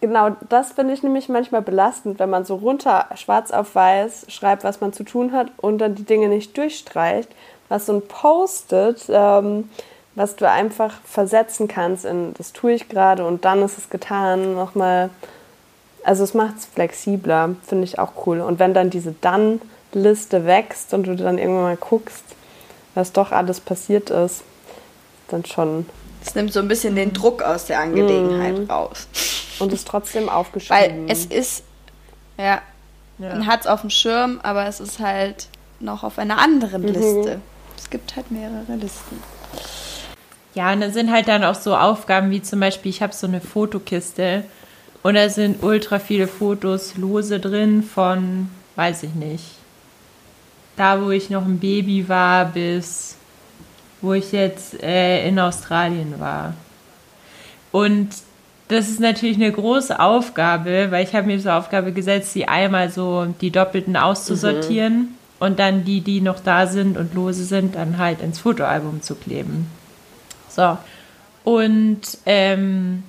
[0.02, 4.64] genau das finde ich nämlich manchmal belastend, wenn man so runter schwarz auf weiß schreibt,
[4.64, 7.30] was man zu tun hat und dann die Dinge nicht durchstreicht,
[7.70, 9.70] was so ein Post-it, ähm,
[10.16, 14.56] was du einfach versetzen kannst in das tue ich gerade und dann ist es getan,
[14.56, 15.10] nochmal.
[16.04, 18.42] Also es macht es flexibler, finde ich auch cool.
[18.42, 22.24] Und wenn dann diese Dann-Liste wächst und du dann irgendwann mal guckst,
[22.96, 24.44] was doch alles passiert ist,
[25.28, 25.86] dann schon.
[26.26, 28.72] Es nimmt so ein bisschen den Druck aus der Angelegenheit mm.
[28.72, 29.08] raus.
[29.60, 31.08] Und ist trotzdem aufgeschrieben.
[31.08, 31.64] Weil es ist,
[32.38, 32.62] ja,
[33.18, 33.30] ja.
[33.30, 35.48] man hat es auf dem Schirm, aber es ist halt
[35.80, 36.88] noch auf einer anderen mhm.
[36.88, 37.42] Liste.
[37.78, 39.22] Es gibt halt mehrere Listen.
[40.54, 43.28] Ja, und da sind halt dann auch so Aufgaben wie zum Beispiel, ich habe so
[43.28, 44.44] eine Fotokiste
[45.04, 49.46] und da sind ultra viele Fotos lose drin von, weiß ich nicht,
[50.76, 53.18] da wo ich noch ein Baby war bis
[54.02, 56.54] wo ich jetzt äh, in Australien war.
[57.72, 58.10] Und
[58.68, 62.90] das ist natürlich eine große Aufgabe, weil ich habe mir zur Aufgabe gesetzt, die einmal
[62.90, 65.08] so die Doppelten auszusortieren mhm.
[65.40, 69.16] und dann die, die noch da sind und lose sind, dann halt ins Fotoalbum zu
[69.16, 69.68] kleben.
[70.50, 70.78] So.
[71.44, 73.04] Und ähm,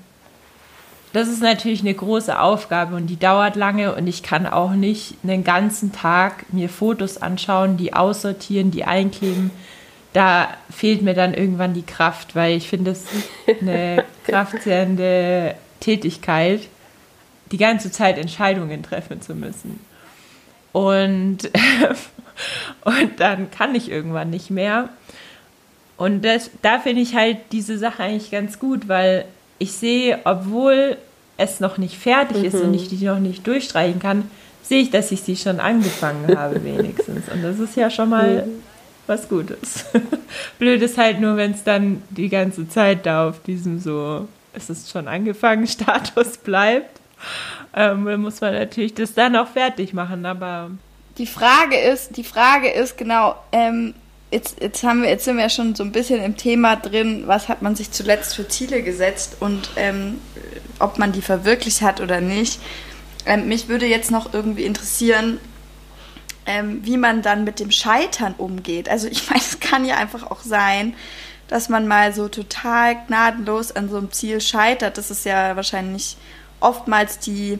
[1.18, 5.16] das ist natürlich eine große Aufgabe und die dauert lange und ich kann auch nicht
[5.22, 9.50] einen ganzen Tag mir Fotos anschauen, die aussortieren, die einkleben
[10.12, 13.04] da fehlt mir dann irgendwann die Kraft, weil ich finde es
[13.60, 16.62] eine kraftzehrende Tätigkeit,
[17.52, 19.80] die ganze Zeit Entscheidungen treffen zu müssen.
[20.72, 21.50] Und,
[22.84, 24.88] und dann kann ich irgendwann nicht mehr.
[25.96, 29.24] Und das, da finde ich halt diese Sache eigentlich ganz gut, weil
[29.58, 30.96] ich sehe, obwohl
[31.38, 32.44] es noch nicht fertig mhm.
[32.44, 32.74] ist und mhm.
[32.74, 34.30] ich die noch nicht durchstreichen kann,
[34.62, 37.30] sehe ich, dass ich sie schon angefangen habe wenigstens.
[37.32, 38.68] Und das ist ja schon mal mhm
[39.08, 39.86] was Gutes.
[40.58, 44.70] Blöd ist halt nur, wenn es dann die ganze Zeit da auf diesem so, es
[44.70, 47.00] ist schon angefangen, Status bleibt.
[47.74, 50.70] Ähm, dann muss man natürlich das dann auch fertig machen, aber.
[51.16, 53.94] Die Frage ist, die Frage ist genau, ähm,
[54.30, 57.24] jetzt, jetzt haben wir, jetzt sind wir ja schon so ein bisschen im Thema drin,
[57.26, 60.20] was hat man sich zuletzt für Ziele gesetzt und ähm,
[60.78, 62.60] ob man die verwirklicht hat oder nicht.
[63.26, 65.40] Ähm, mich würde jetzt noch irgendwie interessieren,
[66.46, 68.88] ähm, wie man dann mit dem Scheitern umgeht.
[68.88, 70.94] Also ich meine, es kann ja einfach auch sein,
[71.48, 74.98] dass man mal so total gnadenlos an so einem Ziel scheitert.
[74.98, 76.16] Das ist ja wahrscheinlich
[76.60, 77.58] oftmals die,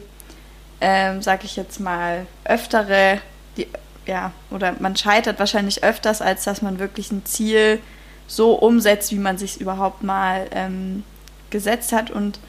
[0.79, 3.19] ähm, sag ich jetzt mal, öftere,
[3.57, 3.67] die,
[4.09, 7.79] ja, oder man scheitert wahrscheinlich öfters, als dass man wirklich ein Ziel
[8.25, 11.03] so umsetzt, wie man sich überhaupt mal ähm,
[11.51, 12.09] gesetzt hat.
[12.09, 12.39] Und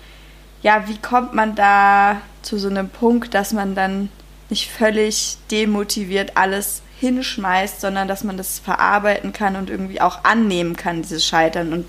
[0.63, 4.09] ja, wie kommt man da zu so einem Punkt, dass man dann
[4.49, 10.77] nicht völlig demotiviert alles hinschmeißt, sondern dass man das verarbeiten kann und irgendwie auch annehmen
[10.77, 11.87] kann, dieses Scheitern und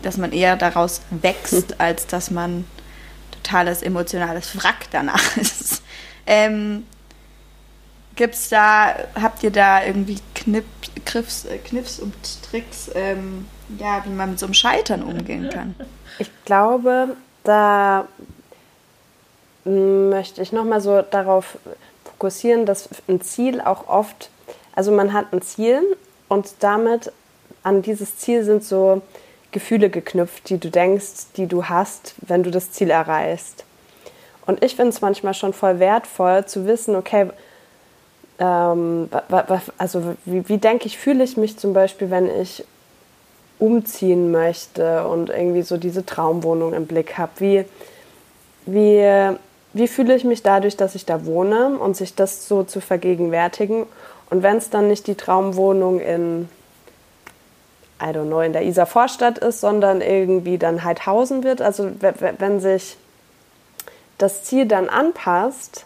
[0.00, 2.64] dass man eher daraus wächst, als dass man
[3.30, 5.82] totales emotionales Wrack danach ist.
[6.26, 6.84] Ähm,
[8.16, 10.64] gibt's da, habt ihr da irgendwie Knip,
[11.04, 13.46] Kniffs, äh, Kniffs und Tricks, ähm,
[13.78, 15.74] ja, wie man mit so einem Scheitern umgehen kann?
[16.18, 18.08] Ich glaube, da
[19.64, 21.58] möchte ich nochmal so darauf
[22.04, 24.30] fokussieren, dass ein Ziel auch oft,
[24.74, 25.82] also man hat ein Ziel
[26.28, 27.12] und damit
[27.62, 29.02] an dieses Ziel sind so
[29.50, 33.64] Gefühle geknüpft, die du denkst, die du hast, wenn du das Ziel erreichst.
[34.46, 37.30] Und ich finde es manchmal schon voll wertvoll zu wissen, okay,
[38.38, 39.08] ähm,
[39.78, 42.64] also wie, wie denke ich, fühle ich mich zum Beispiel, wenn ich
[43.58, 47.32] umziehen möchte und irgendwie so diese Traumwohnung im Blick habe?
[47.38, 47.64] Wie,
[48.66, 49.36] wie,
[49.72, 53.86] wie fühle ich mich dadurch, dass ich da wohne und sich das so zu vergegenwärtigen?
[54.28, 56.48] Und wenn es dann nicht die Traumwohnung in,
[58.00, 62.60] I don't know, in der Isar Vorstadt ist, sondern irgendwie dann Heidhausen wird, also wenn
[62.60, 62.98] sich
[64.18, 65.85] das Ziel dann anpasst,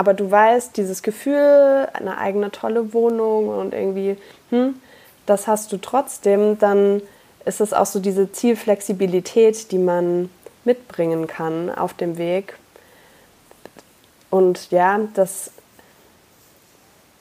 [0.00, 4.16] aber du weißt, dieses Gefühl, eine eigene tolle Wohnung und irgendwie,
[4.48, 4.80] hm,
[5.26, 7.02] das hast du trotzdem, dann
[7.44, 10.30] ist es auch so diese Zielflexibilität, die man
[10.64, 12.54] mitbringen kann auf dem Weg.
[14.30, 15.50] Und ja, das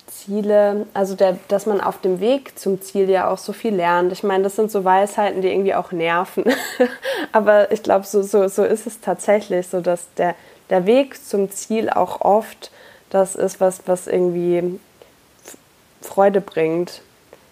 [0.08, 4.14] Ziele, also der, dass man auf dem Weg zum Ziel ja auch so viel lernt.
[4.14, 6.46] Ich meine, das sind so Weisheiten, die irgendwie auch nerven.
[7.34, 10.34] Aber ich glaube, so, so, so ist es tatsächlich, so dass der,
[10.70, 12.72] der Weg zum Ziel auch oft
[13.10, 14.80] das ist, was, was irgendwie
[16.02, 17.02] Freude bringt.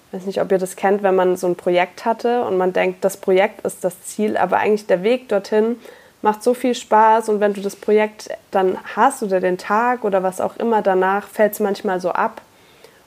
[0.07, 2.73] Ich weiß nicht, ob ihr das kennt, wenn man so ein Projekt hatte und man
[2.73, 5.77] denkt, das Projekt ist das Ziel, aber eigentlich der Weg dorthin
[6.21, 10.23] macht so viel Spaß und wenn du das Projekt dann hast oder den Tag oder
[10.23, 12.41] was auch immer danach, fällt es manchmal so ab.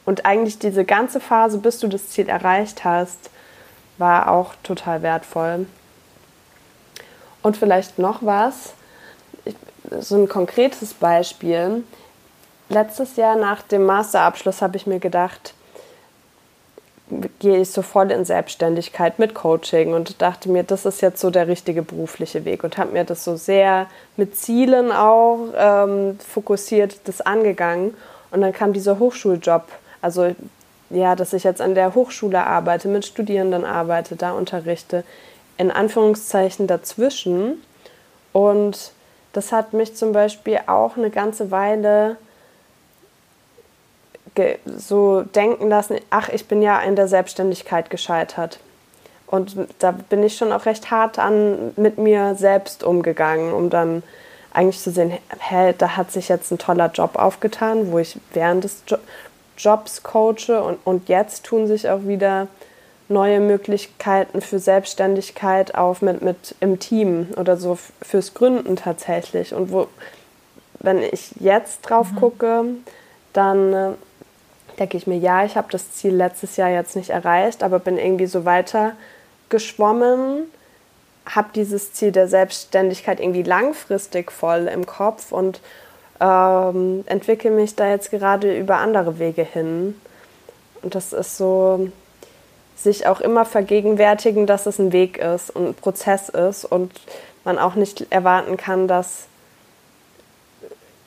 [0.05, 3.31] Und eigentlich diese ganze Phase, bis du das Ziel erreicht hast,
[3.99, 5.67] war auch total wertvoll.
[7.43, 8.75] Und vielleicht noch was,
[10.01, 11.85] so ein konkretes Beispiel.
[12.69, 15.55] Letztes Jahr nach dem Masterabschluss habe ich mir gedacht,
[17.41, 21.31] gehe ich so voll in Selbstständigkeit mit Coaching und dachte mir, das ist jetzt so
[21.31, 27.01] der richtige berufliche Weg und habe mir das so sehr mit Zielen auch ähm, fokussiert
[27.05, 27.95] das angegangen.
[28.31, 29.65] Und dann kam dieser Hochschuljob,
[30.01, 30.35] also
[30.91, 35.05] ja, dass ich jetzt an der Hochschule arbeite, mit Studierenden arbeite, da unterrichte,
[35.57, 37.63] in Anführungszeichen dazwischen.
[38.33, 38.93] Und
[39.33, 42.17] das hat mich zum Beispiel auch eine ganze Weile
[44.65, 48.59] so denken lassen, ach, ich bin ja in der Selbstständigkeit gescheitert.
[49.27, 54.03] Und da bin ich schon auch recht hart an mit mir selbst umgegangen, um dann
[54.53, 58.65] eigentlich zu sehen, hä, da hat sich jetzt ein toller Job aufgetan, wo ich während
[58.65, 58.97] des jo
[59.57, 62.49] Jobs coache und, und jetzt tun sich auch wieder
[63.11, 69.53] neue Möglichkeiten für Selbstständigkeit auf mit, mit im Team oder so fürs Gründen tatsächlich.
[69.53, 69.89] Und wo,
[70.79, 72.17] wenn ich jetzt drauf mhm.
[72.17, 72.65] gucke,
[73.33, 73.91] dann äh,
[74.79, 77.99] denke ich mir, ja, ich habe das Ziel letztes Jahr jetzt nicht erreicht, aber bin
[77.99, 78.93] irgendwie so weiter
[79.49, 80.45] geschwommen,
[81.27, 85.61] habe dieses Ziel der Selbstständigkeit irgendwie langfristig voll im Kopf und
[86.21, 90.01] ähm, entwickle mich da jetzt gerade über andere Wege hin.
[90.83, 91.89] Und das ist so,
[92.83, 96.93] sich auch immer vergegenwärtigen, dass es ein Weg ist und ein Prozess ist und
[97.45, 99.27] man auch nicht erwarten kann, dass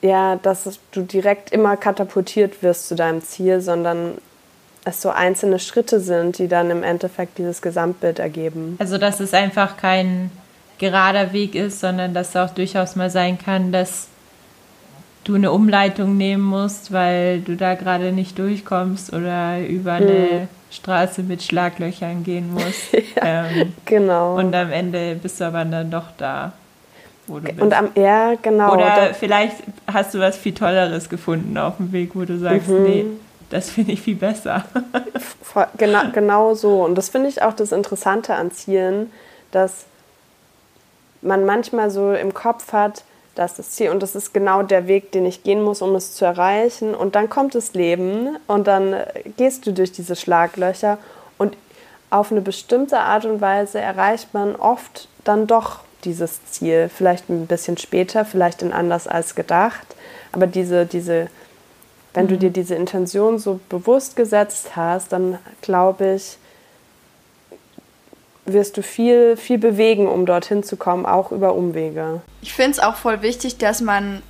[0.02, 4.18] ja, dass du direkt immer katapultiert wirst zu deinem Ziel, sondern
[4.84, 8.76] es so einzelne Schritte sind, die dann im Endeffekt dieses Gesamtbild ergeben.
[8.78, 10.30] Also dass es einfach kein
[10.78, 14.08] gerader Weg ist, sondern dass es auch durchaus mal sein kann, dass
[15.24, 20.48] du eine Umleitung nehmen musst, weil du da gerade nicht durchkommst oder über eine hm.
[20.70, 22.92] Straße mit Schlaglöchern gehen musst.
[23.16, 24.36] ja, ähm, genau.
[24.36, 26.52] Und am Ende bist du aber dann doch da
[27.26, 27.60] wo du bist.
[27.60, 28.72] Und am, ja, genau.
[28.74, 29.56] Oder vielleicht
[29.92, 32.82] hast du was viel Tolleres gefunden auf dem Weg, wo du sagst, mhm.
[32.82, 33.06] nee,
[33.50, 34.64] das finde ich viel besser.
[35.78, 36.84] genau, genau so.
[36.84, 39.10] Und das finde ich auch das Interessante an Zielen,
[39.50, 39.86] dass
[41.22, 43.04] man manchmal so im Kopf hat,
[43.34, 45.94] das ist das Ziel und das ist genau der Weg, den ich gehen muss, um
[45.94, 46.94] es zu erreichen.
[46.94, 48.96] Und dann kommt das Leben und dann
[49.36, 50.98] gehst du durch diese Schlaglöcher
[51.38, 51.56] und
[52.10, 56.88] auf eine bestimmte Art und Weise erreicht man oft dann doch dieses Ziel.
[56.94, 59.86] Vielleicht ein bisschen später, vielleicht in anders als gedacht.
[60.32, 61.28] Aber diese, diese,
[62.12, 62.28] wenn mhm.
[62.28, 66.38] du dir diese Intention so bewusst gesetzt hast, dann glaube ich,
[68.46, 72.22] wirst du viel, viel bewegen, um dorthin zu kommen, auch über Umwege.
[72.42, 74.22] Ich finde es auch voll wichtig, dass man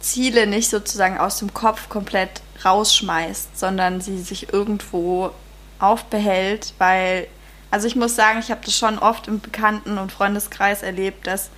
[0.00, 5.30] Ziele nicht sozusagen aus dem Kopf komplett rausschmeißt, sondern sie sich irgendwo
[5.78, 7.28] aufbehält, weil,
[7.70, 11.50] also ich muss sagen, ich habe das schon oft im Bekannten- und Freundeskreis erlebt, dass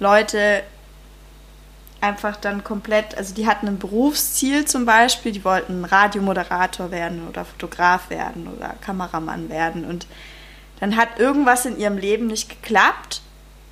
[0.00, 0.62] Leute
[2.00, 7.44] einfach dann komplett, also die hatten ein Berufsziel zum Beispiel, die wollten Radiomoderator werden oder
[7.44, 10.06] Fotograf werden oder Kameramann werden und
[10.82, 13.22] dann hat irgendwas in ihrem Leben nicht geklappt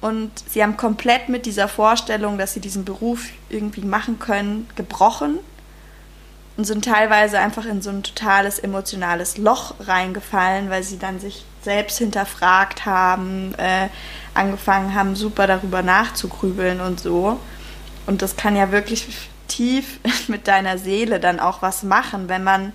[0.00, 5.40] und sie haben komplett mit dieser Vorstellung, dass sie diesen Beruf irgendwie machen können, gebrochen
[6.56, 11.44] und sind teilweise einfach in so ein totales emotionales Loch reingefallen, weil sie dann sich
[11.62, 13.88] selbst hinterfragt haben, äh,
[14.34, 17.40] angefangen haben, super darüber nachzugrübeln und so.
[18.06, 19.08] Und das kann ja wirklich
[19.48, 19.98] tief
[20.28, 22.72] mit deiner Seele dann auch was machen, wenn man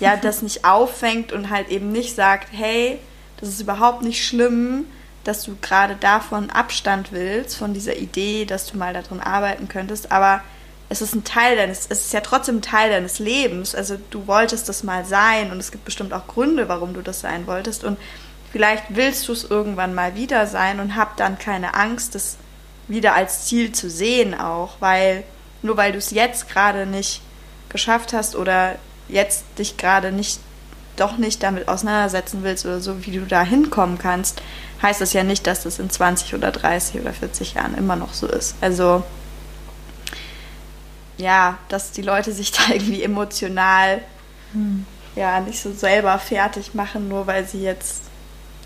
[0.00, 2.98] ja das nicht auffängt und halt eben nicht sagt, hey,
[3.40, 4.86] das ist überhaupt nicht schlimm,
[5.24, 10.10] dass du gerade davon Abstand willst, von dieser Idee, dass du mal darin arbeiten könntest,
[10.12, 10.42] aber
[10.88, 13.74] es ist ein Teil deines, es ist ja trotzdem ein Teil deines Lebens.
[13.74, 17.20] Also du wolltest das mal sein und es gibt bestimmt auch Gründe, warum du das
[17.20, 17.84] sein wolltest.
[17.84, 17.98] Und
[18.50, 22.38] vielleicht willst du es irgendwann mal wieder sein und hab dann keine Angst, das
[22.86, 25.24] wieder als Ziel zu sehen auch, weil
[25.60, 27.20] nur weil du es jetzt gerade nicht
[27.68, 28.76] geschafft hast oder
[29.08, 30.40] jetzt dich gerade nicht
[31.00, 34.42] doch nicht damit auseinandersetzen willst oder so, wie du da hinkommen kannst,
[34.82, 38.14] heißt das ja nicht, dass das in 20 oder 30 oder 40 Jahren immer noch
[38.14, 38.54] so ist.
[38.60, 39.02] Also
[41.16, 44.00] ja, dass die Leute sich da irgendwie emotional
[44.52, 44.86] hm.
[45.14, 48.02] ja nicht so selber fertig machen, nur weil sie jetzt.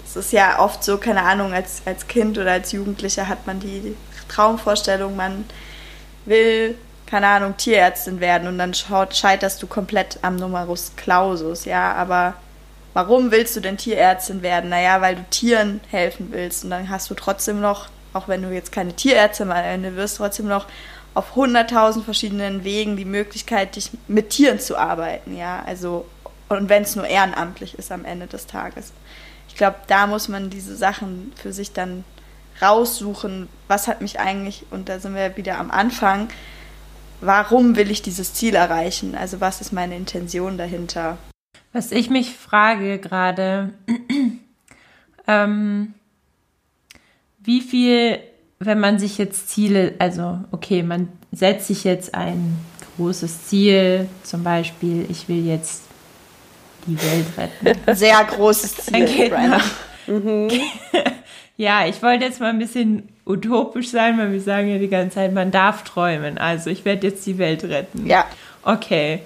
[0.04, 3.60] Es ist ja oft so, keine Ahnung, als, als Kind oder als Jugendlicher hat man
[3.60, 3.96] die
[4.28, 5.46] Traumvorstellung, man
[6.26, 6.76] will
[7.12, 12.32] keine Ahnung, Tierärztin werden und dann scheiterst du komplett am Numerus Clausus, ja, aber
[12.94, 14.70] warum willst du denn Tierärztin werden?
[14.70, 18.48] Naja, weil du Tieren helfen willst und dann hast du trotzdem noch, auch wenn du
[18.48, 20.64] jetzt keine Tierärztin am Ende wirst, trotzdem noch
[21.12, 26.06] auf hunderttausend verschiedenen Wegen die Möglichkeit, dich mit Tieren zu arbeiten, ja, also
[26.48, 28.90] und wenn es nur ehrenamtlich ist am Ende des Tages.
[29.48, 32.04] Ich glaube, da muss man diese Sachen für sich dann
[32.62, 36.30] raussuchen, was hat mich eigentlich, und da sind wir wieder am Anfang,
[37.22, 39.14] warum will ich dieses Ziel erreichen?
[39.14, 41.18] Also was ist meine Intention dahinter?
[41.72, 43.70] Was ich mich frage gerade,
[45.26, 45.94] ähm,
[47.38, 48.18] wie viel,
[48.58, 52.58] wenn man sich jetzt Ziele, also okay, man setzt sich jetzt ein
[52.96, 55.84] großes Ziel, zum Beispiel, ich will jetzt
[56.86, 57.80] die Welt retten.
[57.96, 59.30] Sehr großes Ziel.
[59.30, 59.60] Dann
[60.06, 60.50] mhm.
[61.56, 65.16] ja, ich wollte jetzt mal ein bisschen utopisch sein, weil wir sagen ja die ganze
[65.16, 66.38] Zeit, man darf träumen.
[66.38, 68.06] Also ich werde jetzt die Welt retten.
[68.06, 68.24] Ja.
[68.62, 69.20] Okay.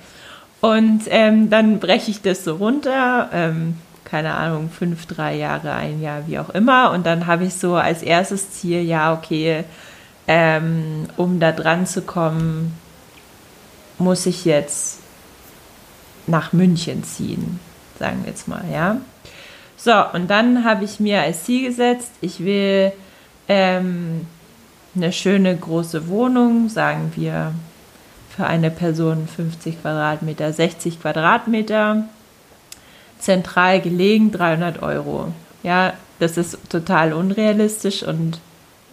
[0.60, 6.00] Und ähm, dann breche ich das so runter, ähm, keine Ahnung, fünf, drei Jahre, ein
[6.00, 6.92] Jahr, wie auch immer.
[6.92, 9.64] Und dann habe ich so als erstes Ziel, ja, okay,
[10.28, 12.74] ähm, um da dran zu kommen,
[13.98, 15.00] muss ich jetzt
[16.26, 17.60] nach München ziehen,
[17.98, 18.98] sagen wir jetzt mal, ja.
[19.76, 22.92] So, und dann habe ich mir als Ziel gesetzt, ich will
[23.48, 24.26] ähm,
[24.94, 27.52] eine schöne große Wohnung, sagen wir
[28.34, 32.04] für eine Person 50 Quadratmeter, 60 Quadratmeter,
[33.18, 35.32] zentral gelegen 300 Euro.
[35.62, 38.40] Ja, das ist total unrealistisch und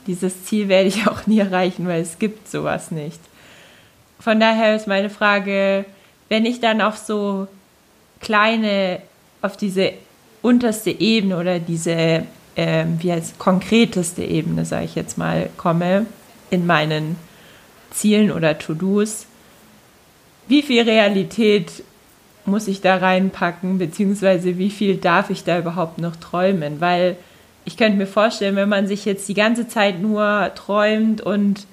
[0.08, 3.20] dieses Ziel werde ich auch nie erreichen, weil es gibt sowas nicht.
[4.20, 5.86] Von daher ist meine Frage,
[6.30, 7.48] wenn ich dann auf so
[8.22, 9.02] kleine,
[9.42, 9.94] auf diese
[10.42, 12.24] unterste Ebene oder diese
[12.56, 16.06] äh, wie als konkreteste Ebene, sage ich jetzt mal, komme
[16.50, 17.16] in meinen
[17.92, 19.28] Zielen oder To-Dos,
[20.48, 21.84] wie viel Realität
[22.46, 26.82] muss ich da reinpacken, beziehungsweise wie viel darf ich da überhaupt noch träumen?
[26.82, 27.16] Weil
[27.66, 31.66] ich könnte mir vorstellen, wenn man sich jetzt die ganze Zeit nur träumt und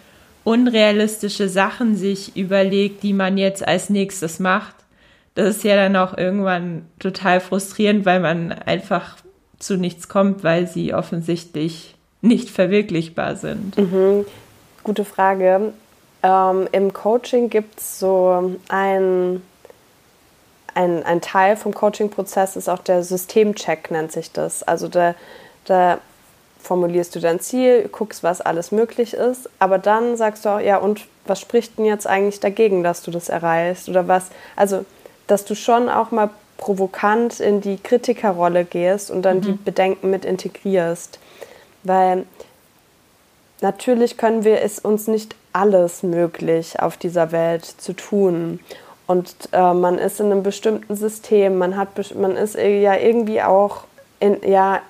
[0.44, 4.74] unrealistische Sachen sich überlegt, die man jetzt als nächstes macht,
[5.34, 9.16] das ist ja dann auch irgendwann total frustrierend, weil man einfach
[9.60, 13.78] zu nichts kommt, weil sie offensichtlich nicht verwirklichbar sind?
[13.78, 14.26] Mhm.
[14.82, 15.72] Gute Frage.
[16.22, 19.42] Ähm, Im Coaching gibt es so ein,
[20.74, 24.62] ein, ein Teil vom Coaching-Prozess, ist auch der Systemcheck, nennt sich das.
[24.62, 25.14] Also da,
[25.64, 25.98] da
[26.62, 30.76] formulierst du dein Ziel, guckst, was alles möglich ist, aber dann sagst du auch, ja,
[30.76, 33.88] und was spricht denn jetzt eigentlich dagegen, dass du das erreichst?
[33.88, 34.84] Oder was, also,
[35.26, 36.30] dass du schon auch mal
[36.60, 39.42] provokant in die Kritikerrolle gehst und dann mhm.
[39.42, 41.18] die Bedenken mit integrierst.
[41.82, 42.26] Weil
[43.62, 48.60] natürlich können wir es uns nicht alles möglich auf dieser Welt zu tun.
[49.06, 53.84] Und äh, man ist in einem bestimmten System, man, hat, man ist ja irgendwie auch
[54.20, 54.82] in, ja,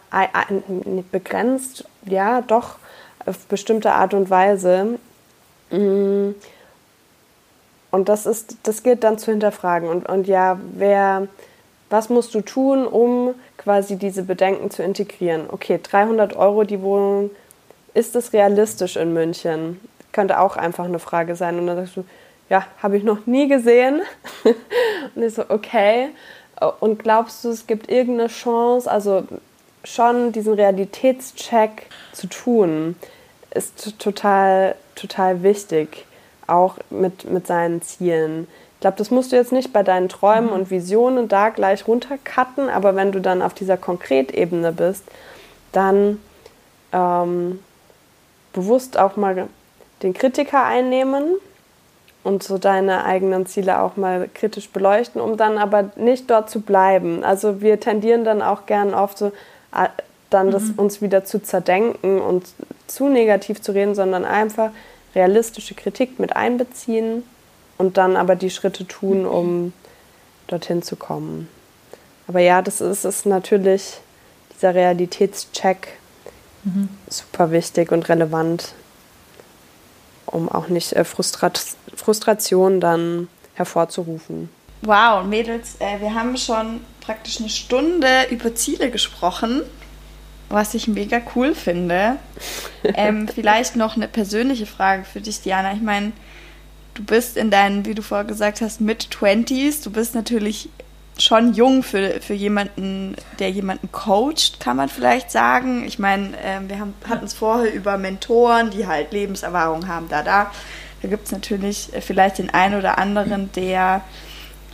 [1.12, 2.76] begrenzt, ja, doch
[3.24, 4.98] auf bestimmte Art und Weise.
[5.70, 6.30] Mm.
[7.92, 9.88] Und das ist, das gilt dann zu hinterfragen.
[9.88, 11.28] Und, und ja, wer,
[11.90, 15.48] was musst du tun, um quasi diese Bedenken zu integrieren?
[15.50, 17.30] Okay, 300 Euro die Wohnung,
[17.92, 19.80] ist es realistisch in München?
[20.12, 21.58] Könnte auch einfach eine Frage sein.
[21.58, 22.04] Und dann sagst du,
[22.48, 24.02] ja, habe ich noch nie gesehen.
[25.14, 26.10] und ich so, okay.
[26.78, 29.24] Und glaubst du, es gibt irgendeine Chance, also
[29.82, 32.96] schon diesen Realitätscheck zu tun,
[33.52, 36.06] ist total, total wichtig,
[36.46, 38.46] auch mit, mit seinen Zielen.
[38.80, 40.54] Ich glaube, das musst du jetzt nicht bei deinen Träumen mhm.
[40.54, 45.04] und Visionen da gleich runtercutten, aber wenn du dann auf dieser Konkretebene bist,
[45.70, 46.18] dann
[46.90, 47.58] ähm,
[48.54, 49.48] bewusst auch mal
[50.02, 51.24] den Kritiker einnehmen
[52.24, 56.62] und so deine eigenen Ziele auch mal kritisch beleuchten, um dann aber nicht dort zu
[56.62, 57.22] bleiben.
[57.22, 59.30] Also wir tendieren dann auch gern oft so,
[60.30, 60.78] dann das mhm.
[60.78, 62.46] uns wieder zu zerdenken und
[62.86, 64.70] zu negativ zu reden, sondern einfach
[65.14, 67.24] realistische Kritik mit einbeziehen
[67.80, 69.72] und dann aber die Schritte tun, um
[70.48, 71.48] dorthin zu kommen.
[72.28, 74.00] Aber ja, das ist, ist natürlich
[74.54, 75.88] dieser Realitätscheck
[76.62, 76.90] mhm.
[77.08, 78.74] super wichtig und relevant,
[80.26, 81.60] um auch nicht äh, Frustrat
[81.96, 84.50] Frustration dann hervorzurufen.
[84.82, 89.62] Wow, Mädels, äh, wir haben schon praktisch eine Stunde über Ziele gesprochen,
[90.50, 92.16] was ich mega cool finde.
[92.84, 95.72] ähm, vielleicht noch eine persönliche Frage für dich, Diana.
[95.72, 96.12] Ich meine,
[97.00, 99.82] du bist in deinen, wie du vorher gesagt hast, Mid-20s.
[99.82, 100.68] Du bist natürlich
[101.18, 105.84] schon jung für, für jemanden, der jemanden coacht, kann man vielleicht sagen.
[105.86, 106.78] Ich meine, äh, wir
[107.08, 110.50] hatten es vorher über Mentoren, die halt Lebenserfahrung haben, da, da.
[111.02, 114.02] Da gibt es natürlich äh, vielleicht den einen oder anderen, der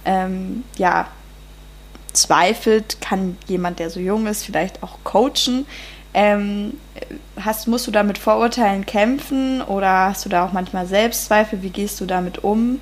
[0.05, 1.09] ähm, ja
[2.13, 5.67] zweifelt, kann jemand, der so jung ist, vielleicht auch coachen.
[6.17, 6.73] Ähm,
[7.39, 11.61] hast, musst du da mit Vorurteilen kämpfen oder hast du da auch manchmal Selbstzweifel?
[11.61, 12.81] Wie gehst du damit um,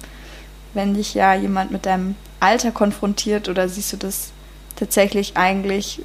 [0.72, 4.30] wenn dich ja jemand mit deinem Alter konfrontiert oder siehst du das
[4.76, 6.02] tatsächlich eigentlich,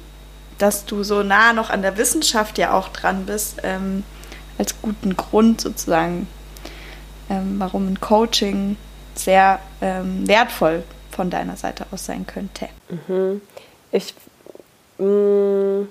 [0.58, 4.02] dass du so nah noch an der Wissenschaft ja auch dran bist, ähm,
[4.58, 6.26] als guten Grund sozusagen,
[7.30, 8.76] ähm, warum ein Coaching
[9.14, 12.68] sehr ähm, wertvoll von deiner Seite aus sein könnte?
[12.88, 13.40] Mhm.
[13.92, 14.14] Ich,
[14.98, 15.82] mm,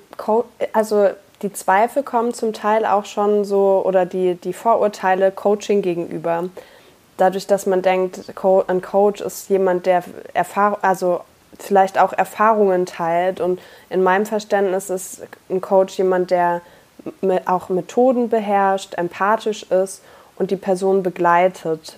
[0.74, 1.12] also
[1.42, 6.50] die Zweifel kommen zum Teil auch schon so oder die, die Vorurteile Coaching gegenüber.
[7.18, 8.34] Dadurch, dass man denkt,
[8.68, 11.22] ein Coach ist jemand, der Erfahrung, also
[11.58, 13.42] vielleicht auch Erfahrungen teilt.
[13.42, 13.60] Und
[13.90, 16.62] in meinem Verständnis ist ein Coach jemand, der
[17.46, 20.02] auch Methoden beherrscht, empathisch ist
[20.38, 21.98] und die Person begleitet.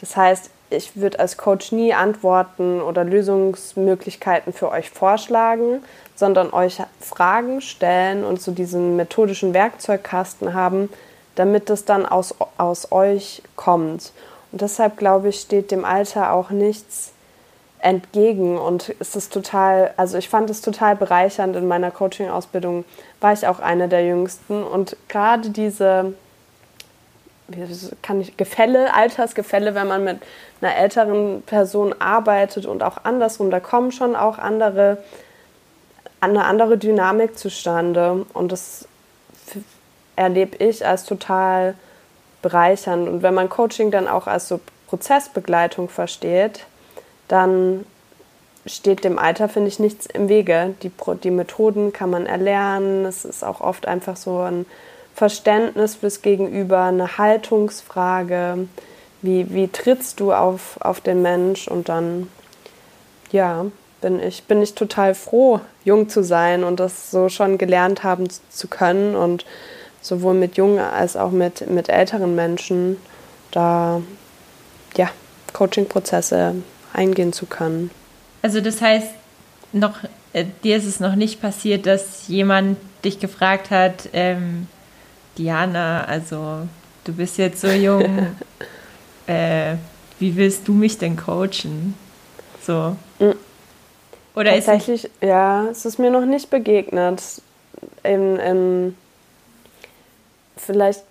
[0.00, 5.82] Das heißt, ich würde als Coach nie Antworten oder Lösungsmöglichkeiten für euch vorschlagen,
[6.14, 10.88] sondern euch Fragen stellen und so diesen methodischen Werkzeugkasten haben,
[11.34, 14.12] damit es dann aus, aus euch kommt.
[14.50, 17.12] Und deshalb glaube ich, steht dem Alter auch nichts
[17.82, 22.84] entgegen und es ist total, also ich fand es total bereichernd in meiner Coaching-Ausbildung,
[23.20, 26.14] war ich auch eine der jüngsten und gerade diese
[28.02, 30.18] kann ich, Gefälle, Altersgefälle, wenn man mit
[30.60, 34.98] einer älteren Person arbeitet und auch andersrum, da kommen schon auch andere
[36.22, 38.24] eine andere Dynamik zustande.
[38.32, 38.86] Und das
[40.14, 41.74] erlebe ich als total
[42.42, 43.08] bereichernd.
[43.08, 46.64] Und wenn man Coaching dann auch als so Prozessbegleitung versteht,
[47.26, 47.84] dann
[48.66, 50.74] steht dem Alter, finde ich, nichts im Wege.
[50.82, 50.92] Die,
[51.24, 53.04] die Methoden kann man erlernen.
[53.04, 54.64] Es ist auch oft einfach so ein
[55.14, 58.68] Verständnis fürs Gegenüber, eine Haltungsfrage.
[59.20, 61.68] Wie, wie trittst du auf, auf den Mensch?
[61.68, 62.28] Und dann,
[63.30, 63.66] ja,
[64.00, 68.28] bin ich, bin ich total froh, jung zu sein und das so schon gelernt haben
[68.50, 69.46] zu können und
[70.00, 72.96] sowohl mit jungen als auch mit, mit älteren Menschen
[73.52, 74.02] da
[74.96, 75.08] ja,
[75.52, 76.56] Coaching-Prozesse
[76.92, 77.90] eingehen zu können.
[78.42, 79.08] Also das heißt,
[79.72, 79.94] noch,
[80.32, 84.66] äh, dir ist es noch nicht passiert, dass jemand dich gefragt hat, ähm,
[85.38, 86.68] Diana, also
[87.04, 88.36] du bist jetzt so jung,
[89.26, 89.74] äh,
[90.18, 91.94] wie willst du mich denn coachen?
[92.64, 92.96] So.
[93.18, 93.32] Mm.
[94.34, 97.22] Oder Tatsächlich, ist ja, es ist mir noch nicht begegnet.
[98.02, 98.96] In, in,
[100.56, 101.02] vielleicht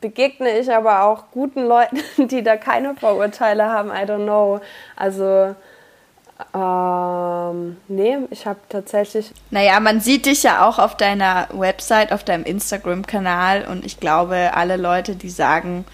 [0.00, 3.90] begegne ich aber auch guten Leuten, die da keine Vorurteile haben.
[3.90, 4.60] I don't know.
[4.96, 5.54] Also
[6.54, 9.32] ähm, nee, ich habe tatsächlich.
[9.50, 14.50] Naja, man sieht dich ja auch auf deiner Website, auf deinem Instagram-Kanal und ich glaube,
[14.54, 15.84] alle Leute, die sagen,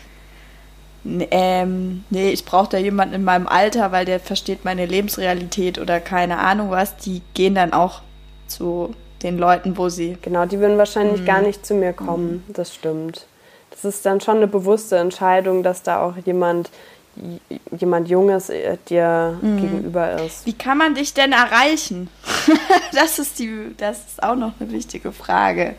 [1.04, 6.00] ähm, nee, ich brauche da jemanden in meinem Alter, weil der versteht meine Lebensrealität oder
[6.00, 8.02] keine Ahnung was, die gehen dann auch
[8.46, 10.18] zu den Leuten, wo sie.
[10.22, 11.26] Genau, die würden wahrscheinlich mhm.
[11.26, 12.52] gar nicht zu mir kommen, mhm.
[12.52, 13.26] das stimmt.
[13.70, 16.70] Das ist dann schon eine bewusste Entscheidung, dass da auch jemand
[17.78, 19.60] jemand Junges äh, dir mhm.
[19.60, 20.46] gegenüber ist.
[20.46, 22.08] Wie kann man dich denn erreichen?
[22.92, 25.74] das, ist die, das ist auch noch eine wichtige Frage.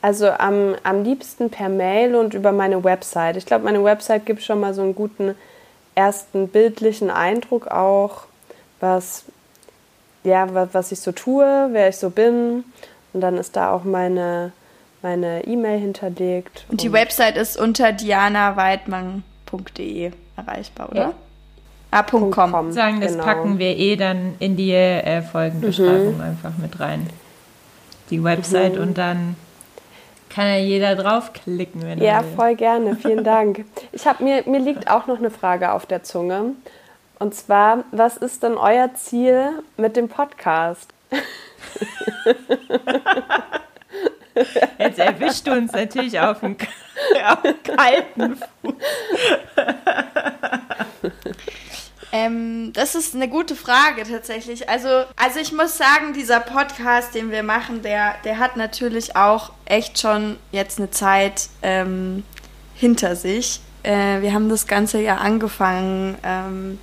[0.00, 3.36] Also am, am liebsten per Mail und über meine Website.
[3.36, 5.34] Ich glaube, meine Website gibt schon mal so einen guten
[5.94, 8.26] ersten bildlichen Eindruck auch,
[8.78, 9.24] was,
[10.22, 12.64] ja, was, was ich so tue, wer ich so bin.
[13.12, 14.52] Und dann ist da auch meine
[15.02, 16.66] meine E-Mail hinterlegt.
[16.68, 21.00] Und die und Website ist unter dianaweidmann.de erreichbar, oder?
[21.00, 21.12] Ja.
[21.90, 22.52] Ah, Punkt .com.
[22.52, 22.72] .com.
[22.72, 23.24] Sagen, das genau.
[23.24, 26.22] packen wir eh dann in die äh, Folgenbeschreibung mhm.
[26.22, 27.08] einfach mit rein.
[28.10, 28.82] Die Website mhm.
[28.82, 29.36] und dann
[30.28, 32.30] kann ja jeder draufklicken, wenn ja, er will.
[32.30, 32.96] Ja, voll gerne.
[33.02, 33.64] Vielen Dank.
[33.92, 36.52] Ich habe mir mir liegt auch noch eine Frage auf der Zunge.
[37.18, 40.92] Und zwar, was ist denn euer Ziel mit dem Podcast?
[44.78, 46.56] Jetzt erwischt du uns natürlich auf dem,
[47.26, 48.74] auf dem kalten Fuß.
[52.10, 54.68] Ähm, das ist eine gute Frage tatsächlich.
[54.68, 59.52] Also, also ich muss sagen, dieser Podcast, den wir machen, der, der hat natürlich auch
[59.66, 62.24] echt schon jetzt eine Zeit ähm,
[62.74, 63.60] hinter sich.
[63.82, 66.78] Äh, wir haben das ganze Jahr angefangen, ähm,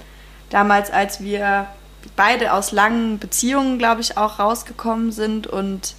[0.51, 1.67] damals, als wir
[2.15, 5.95] beide aus langen Beziehungen, glaube ich, auch rausgekommen sind und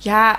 [0.00, 0.38] ja,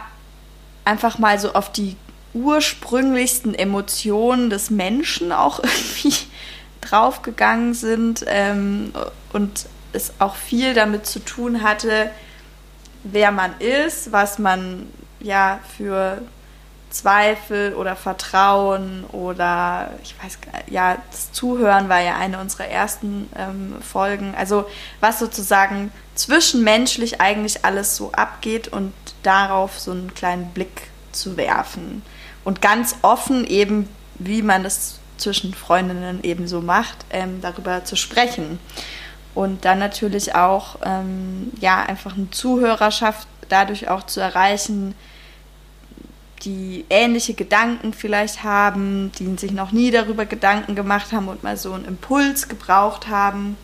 [0.86, 1.96] einfach mal so auf die
[2.34, 6.18] ursprünglichsten Emotionen des Menschen auch irgendwie
[6.82, 8.94] draufgegangen sind ähm,
[9.34, 12.12] und es auch viel damit zu tun hatte,
[13.04, 14.88] wer man ist, was man
[15.20, 16.22] ja für
[16.90, 20.40] Zweifel oder Vertrauen oder ich weiß
[20.70, 24.34] ja, das Zuhören war ja eine unserer ersten ähm, Folgen.
[24.36, 24.66] Also
[25.00, 28.94] was sozusagen zwischenmenschlich eigentlich alles so abgeht und
[29.24, 32.04] darauf so einen kleinen Blick zu werfen.
[32.44, 37.96] Und ganz offen eben, wie man es zwischen Freundinnen eben so macht, ähm, darüber zu
[37.96, 38.60] sprechen.
[39.34, 44.96] Und dann natürlich auch, ähm, ja, einfach eine Zuhörerschaft dadurch auch zu erreichen,
[46.44, 51.58] die ähnliche Gedanken vielleicht haben, die sich noch nie darüber Gedanken gemacht haben und mal
[51.58, 53.58] so einen Impuls gebraucht haben.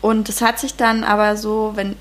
[0.00, 1.96] Und es hat sich dann aber so, wenn,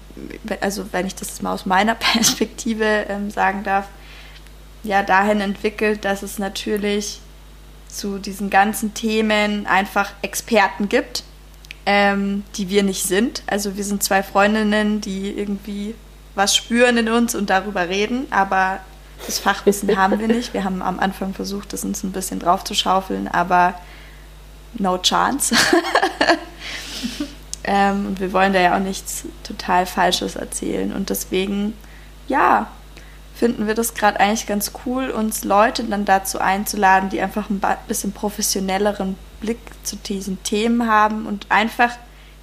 [0.62, 3.88] also wenn ich das mal aus meiner Perspektive ähm, sagen darf,
[4.84, 7.20] ja dahin entwickelt, dass es natürlich
[7.90, 11.24] zu diesen ganzen Themen einfach Experten gibt,
[11.86, 13.44] ähm, die wir nicht sind.
[13.48, 15.96] Also wir sind zwei Freundinnen, die irgendwie
[16.36, 18.80] was spüren in uns und darüber reden, aber
[19.26, 20.54] das Fachwissen haben wir nicht.
[20.54, 23.74] Wir haben am Anfang versucht, das uns ein bisschen drauf zu schaufeln, aber
[24.76, 25.56] no chance.
[27.72, 30.92] ähm, und wir wollen da ja auch nichts total Falsches erzählen.
[30.92, 31.76] Und deswegen,
[32.28, 32.68] ja,
[33.36, 37.62] finden wir das gerade eigentlich ganz cool, uns Leute dann dazu einzuladen, die einfach ein
[37.88, 41.92] bisschen professionelleren Blick zu diesen Themen haben und einfach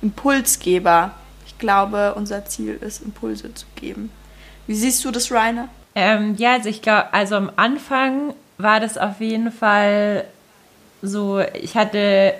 [0.00, 1.10] Impulsgeber.
[1.44, 4.12] Ich glaube, unser Ziel ist, Impulse zu geben.
[4.68, 5.68] Wie siehst du das, Rainer?
[5.96, 10.24] Ähm, ja, also ich glaube, also am Anfang war das auf jeden Fall
[11.02, 12.34] so, ich hatte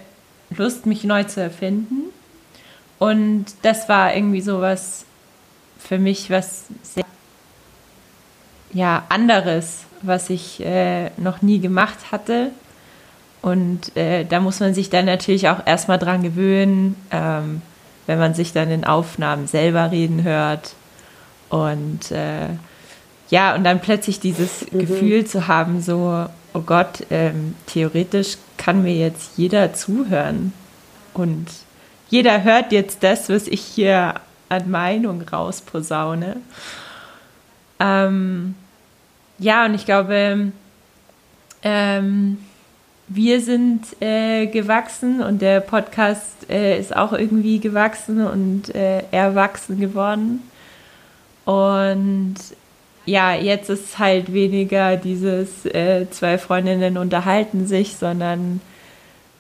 [0.57, 2.13] Lust, mich neu zu erfinden.
[2.99, 5.05] Und das war irgendwie so was
[5.79, 7.05] für mich, was sehr
[8.73, 12.51] ja, anderes, was ich äh, noch nie gemacht hatte.
[13.43, 17.63] Und äh, da muss man sich dann natürlich auch erstmal dran gewöhnen, ähm,
[18.07, 20.75] wenn man sich dann in Aufnahmen selber reden hört.
[21.49, 22.49] Und äh,
[23.31, 24.81] ja, und dann plötzlich dieses mhm.
[24.81, 30.53] Gefühl zu haben, so, oh Gott, ähm, theoretisch kann mir jetzt jeder zuhören.
[31.15, 31.47] Und
[32.09, 34.15] jeder hört jetzt das, was ich hier
[34.49, 36.37] an Meinung rausposaune.
[37.81, 38.55] Ähm,
[39.39, 40.53] ja, und ich glaube,
[41.63, 42.39] ähm,
[43.09, 49.79] wir sind äh, gewachsen und der Podcast äh, ist auch irgendwie gewachsen und äh, erwachsen
[49.79, 50.43] geworden.
[51.45, 52.37] Und
[53.05, 58.61] ja, jetzt ist halt weniger dieses äh, zwei Freundinnen unterhalten sich, sondern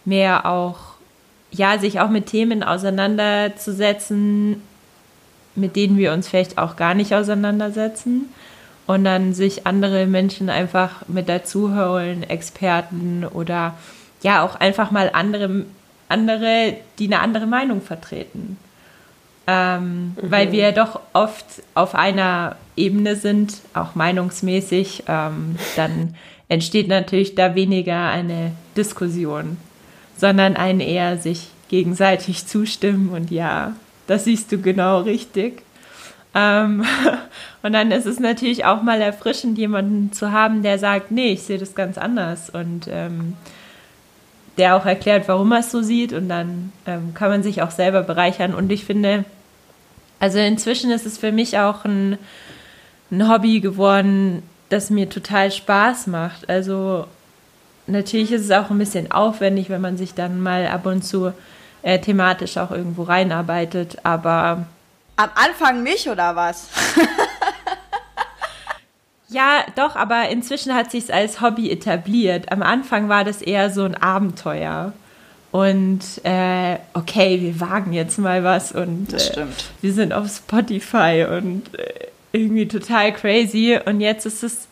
[0.05, 0.86] mehr auch,
[1.57, 4.63] ja, sich auch mit Themen auseinanderzusetzen,
[5.55, 8.29] mit denen wir uns vielleicht auch gar nicht auseinandersetzen.
[8.87, 13.75] und dann sich andere Menschen einfach mit dazu holen, Experten oder
[14.23, 15.65] ja auch einfach mal andere,
[16.09, 18.59] andere die eine andere Meinung vertreten.
[19.49, 20.31] Ähm, mhm.
[20.31, 26.15] Weil wir doch oft auf einer Ebene sind, auch meinungsmäßig, ähm, dann
[26.49, 29.57] entsteht natürlich da weniger eine Diskussion,
[30.17, 33.75] sondern ein eher sich gegenseitig zustimmen und ja,
[34.07, 35.63] das siehst du genau richtig.
[36.35, 36.85] Ähm,
[37.63, 41.43] und dann ist es natürlich auch mal erfrischend, jemanden zu haben, der sagt, nee, ich
[41.43, 43.35] sehe das ganz anders und ähm,
[44.59, 47.71] der auch erklärt, warum er es so sieht und dann ähm, kann man sich auch
[47.71, 48.55] selber bereichern.
[48.55, 49.25] Und ich finde,
[50.19, 52.19] also inzwischen ist es für mich auch ein,
[53.11, 56.49] ein Hobby geworden, das mir total Spaß macht.
[56.49, 57.07] Also
[57.87, 61.33] natürlich ist es auch ein bisschen aufwendig, wenn man sich dann mal ab und zu
[61.83, 64.67] äh, thematisch auch irgendwo reinarbeitet, aber.
[65.17, 66.69] Am Anfang nicht, oder was?
[69.29, 72.53] ja, doch, aber inzwischen hat sich als Hobby etabliert.
[72.53, 74.93] Am Anfang war das eher so ein Abenteuer.
[75.53, 79.47] Und äh, okay, wir wagen jetzt mal was und äh,
[79.81, 83.79] wir sind auf Spotify und äh, irgendwie total crazy.
[83.83, 84.69] Und jetzt ist es,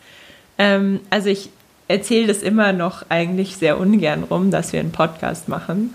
[0.59, 1.49] ähm, also ich
[1.87, 5.93] erzähle das immer noch eigentlich sehr ungern rum, dass wir einen Podcast machen.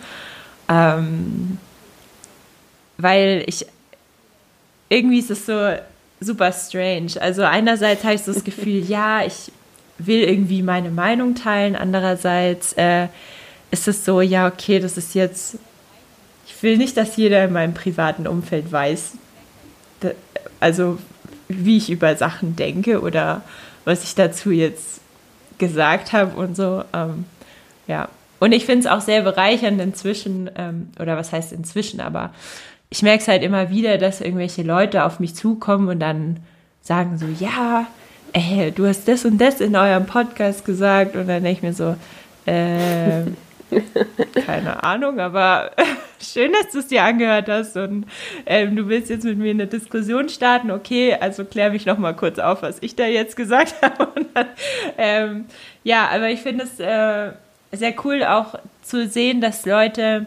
[0.68, 1.58] Ähm,
[2.98, 3.66] weil ich,
[4.88, 5.74] irgendwie ist es so
[6.20, 7.12] super strange.
[7.20, 9.50] Also einerseits habe ich so das Gefühl, ja, ich
[9.98, 11.76] will irgendwie meine Meinung teilen.
[11.76, 13.08] Andererseits äh,
[13.70, 15.56] ist es so, ja, okay, das ist jetzt,
[16.46, 19.12] ich will nicht, dass jeder in meinem privaten Umfeld weiß,
[20.60, 20.98] also
[21.48, 23.42] wie ich über Sachen denke oder
[23.84, 24.99] was ich dazu jetzt
[25.60, 26.82] gesagt habe und so.
[26.92, 27.24] Ähm,
[27.86, 28.08] ja,
[28.40, 32.30] und ich finde es auch sehr bereichernd inzwischen, ähm, oder was heißt inzwischen, aber
[32.88, 36.40] ich merke es halt immer wieder, dass irgendwelche Leute auf mich zukommen und dann
[36.82, 37.86] sagen so, ja,
[38.32, 41.14] ey, du hast das und das in eurem Podcast gesagt.
[41.14, 41.94] Und dann denke ich mir so,
[42.46, 43.22] äh,
[44.46, 45.70] keine Ahnung, aber
[46.20, 48.06] schön, dass du es dir angehört hast und
[48.46, 50.70] ähm, du willst jetzt mit mir eine Diskussion starten.
[50.70, 54.08] Okay, also klär mich noch mal kurz auf, was ich da jetzt gesagt habe.
[54.98, 55.46] Ähm,
[55.84, 57.32] ja, aber ich finde es äh,
[57.72, 60.26] sehr cool auch zu sehen, dass Leute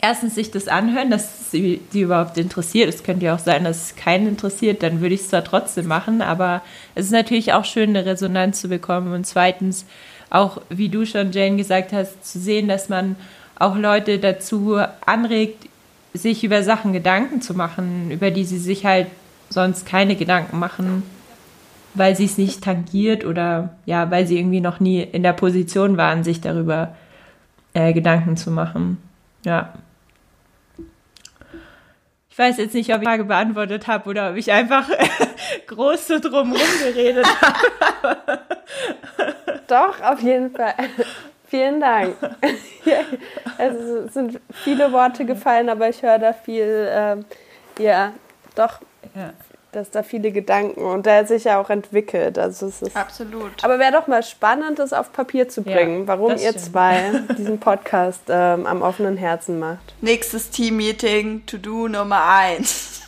[0.00, 2.88] erstens sich das anhören, dass sie die überhaupt interessiert.
[2.88, 5.86] Es könnte ja auch sein, dass es keinen interessiert, dann würde ich es zwar trotzdem
[5.86, 6.60] machen, aber
[6.96, 9.14] es ist natürlich auch schön, eine Resonanz zu bekommen.
[9.14, 9.86] Und zweitens
[10.32, 13.16] auch, wie du schon, Jane, gesagt hast, zu sehen, dass man
[13.58, 15.68] auch Leute dazu anregt,
[16.14, 19.06] sich über Sachen Gedanken zu machen, über die sie sich halt
[19.48, 21.02] sonst keine Gedanken machen
[21.94, 25.96] weil sie es nicht tangiert oder ja, weil sie irgendwie noch nie in der Position
[25.96, 26.94] waren, sich darüber
[27.74, 28.98] äh, Gedanken zu machen.
[29.44, 29.72] Ja.
[32.30, 34.88] Ich weiß jetzt nicht, ob ich die Frage beantwortet habe oder ob ich einfach
[35.66, 38.40] groß so drum geredet habe.
[39.72, 40.74] Doch, auf jeden Fall.
[41.46, 42.14] Vielen Dank.
[43.58, 47.24] also, es sind viele Worte gefallen, aber ich höre da viel, ähm,
[47.78, 48.12] ja,
[48.54, 48.80] doch
[49.14, 49.32] ja
[49.72, 52.38] dass da viele Gedanken und der sich ja auch entwickelt.
[52.38, 53.52] Also es ist Absolut.
[53.62, 56.60] Aber wäre doch mal spannend, das auf Papier zu bringen, ja, warum ihr stimmt.
[56.60, 59.94] zwei diesen Podcast ähm, am offenen Herzen macht.
[60.02, 63.02] Nächstes Team-Meeting, To-Do Nummer eins.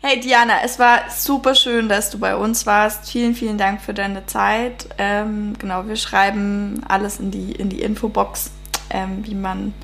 [0.00, 3.10] Hey Diana, es war super schön, dass du bei uns warst.
[3.10, 4.88] Vielen, vielen Dank für deine Zeit.
[4.96, 8.52] Ähm, genau, wir schreiben alles in die, in die Infobox,
[8.90, 9.74] ähm, wie man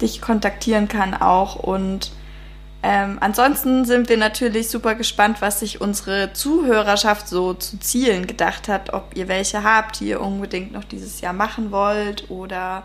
[0.00, 2.12] dich kontaktieren kann auch und
[2.88, 8.68] ähm, ansonsten sind wir natürlich super gespannt, was sich unsere Zuhörerschaft so zu Zielen gedacht
[8.68, 8.92] hat.
[8.92, 12.84] Ob ihr welche habt, die ihr unbedingt noch dieses Jahr machen wollt oder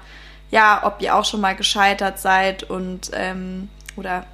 [0.50, 4.26] ja, ob ihr auch schon mal gescheitert seid und ähm, oder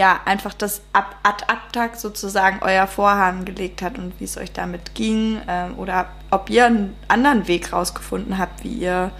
[0.00, 4.50] ja, einfach das ab ad acta sozusagen euer Vorhaben gelegt hat und wie es euch
[4.50, 9.10] damit ging ähm, oder ob ihr einen anderen Weg rausgefunden habt, wie ihr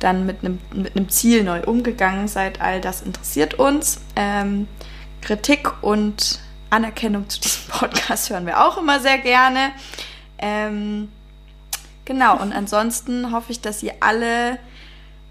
[0.00, 2.60] dann mit einem, mit einem Ziel neu umgegangen seid.
[2.60, 4.00] All das interessiert uns.
[4.16, 4.66] Ähm,
[5.20, 6.40] Kritik und
[6.70, 9.70] Anerkennung zu diesem Podcast hören wir auch immer sehr gerne.
[10.38, 11.08] Ähm,
[12.04, 14.58] genau, und ansonsten hoffe ich, dass ihr alle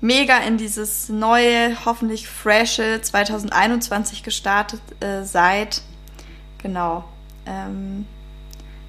[0.04, 5.82] mega in dieses neue, hoffentlich frische 2021 gestartet äh, seid.
[6.62, 7.06] Genau.
[7.46, 8.06] Ähm,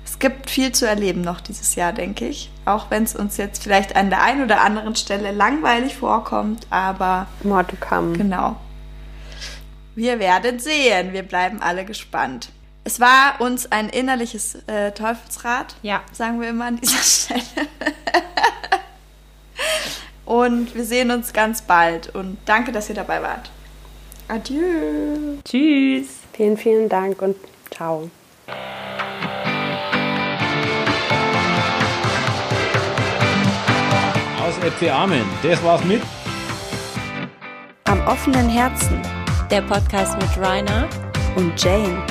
[0.05, 2.51] es gibt viel zu erleben noch dieses Jahr, denke ich.
[2.65, 7.29] Auch wenn es uns jetzt vielleicht an der einen oder anderen Stelle langweilig vorkommt, aber.
[7.45, 8.19] More to come.
[8.19, 8.57] Genau.
[9.95, 11.13] Wir werden sehen.
[11.13, 12.51] Wir bleiben alle gespannt.
[12.83, 16.03] Es war uns ein innerliches äh, Teufelsrad, ja.
[16.13, 17.41] sagen wir immer an dieser Stelle.
[20.27, 22.15] Und wir sehen uns ganz bald.
[22.15, 23.51] Und danke, dass ihr dabei wart.
[24.29, 25.39] Adieu.
[25.45, 26.07] Tschüss.
[26.33, 27.37] Vielen, vielen Dank und
[27.71, 28.11] ciao.
[34.43, 35.25] Aus FC Amen.
[35.43, 36.03] Das war's mit.
[37.85, 39.01] Am offenen Herzen.
[39.51, 40.89] Der Podcast mit Rainer
[41.37, 42.03] und Jane.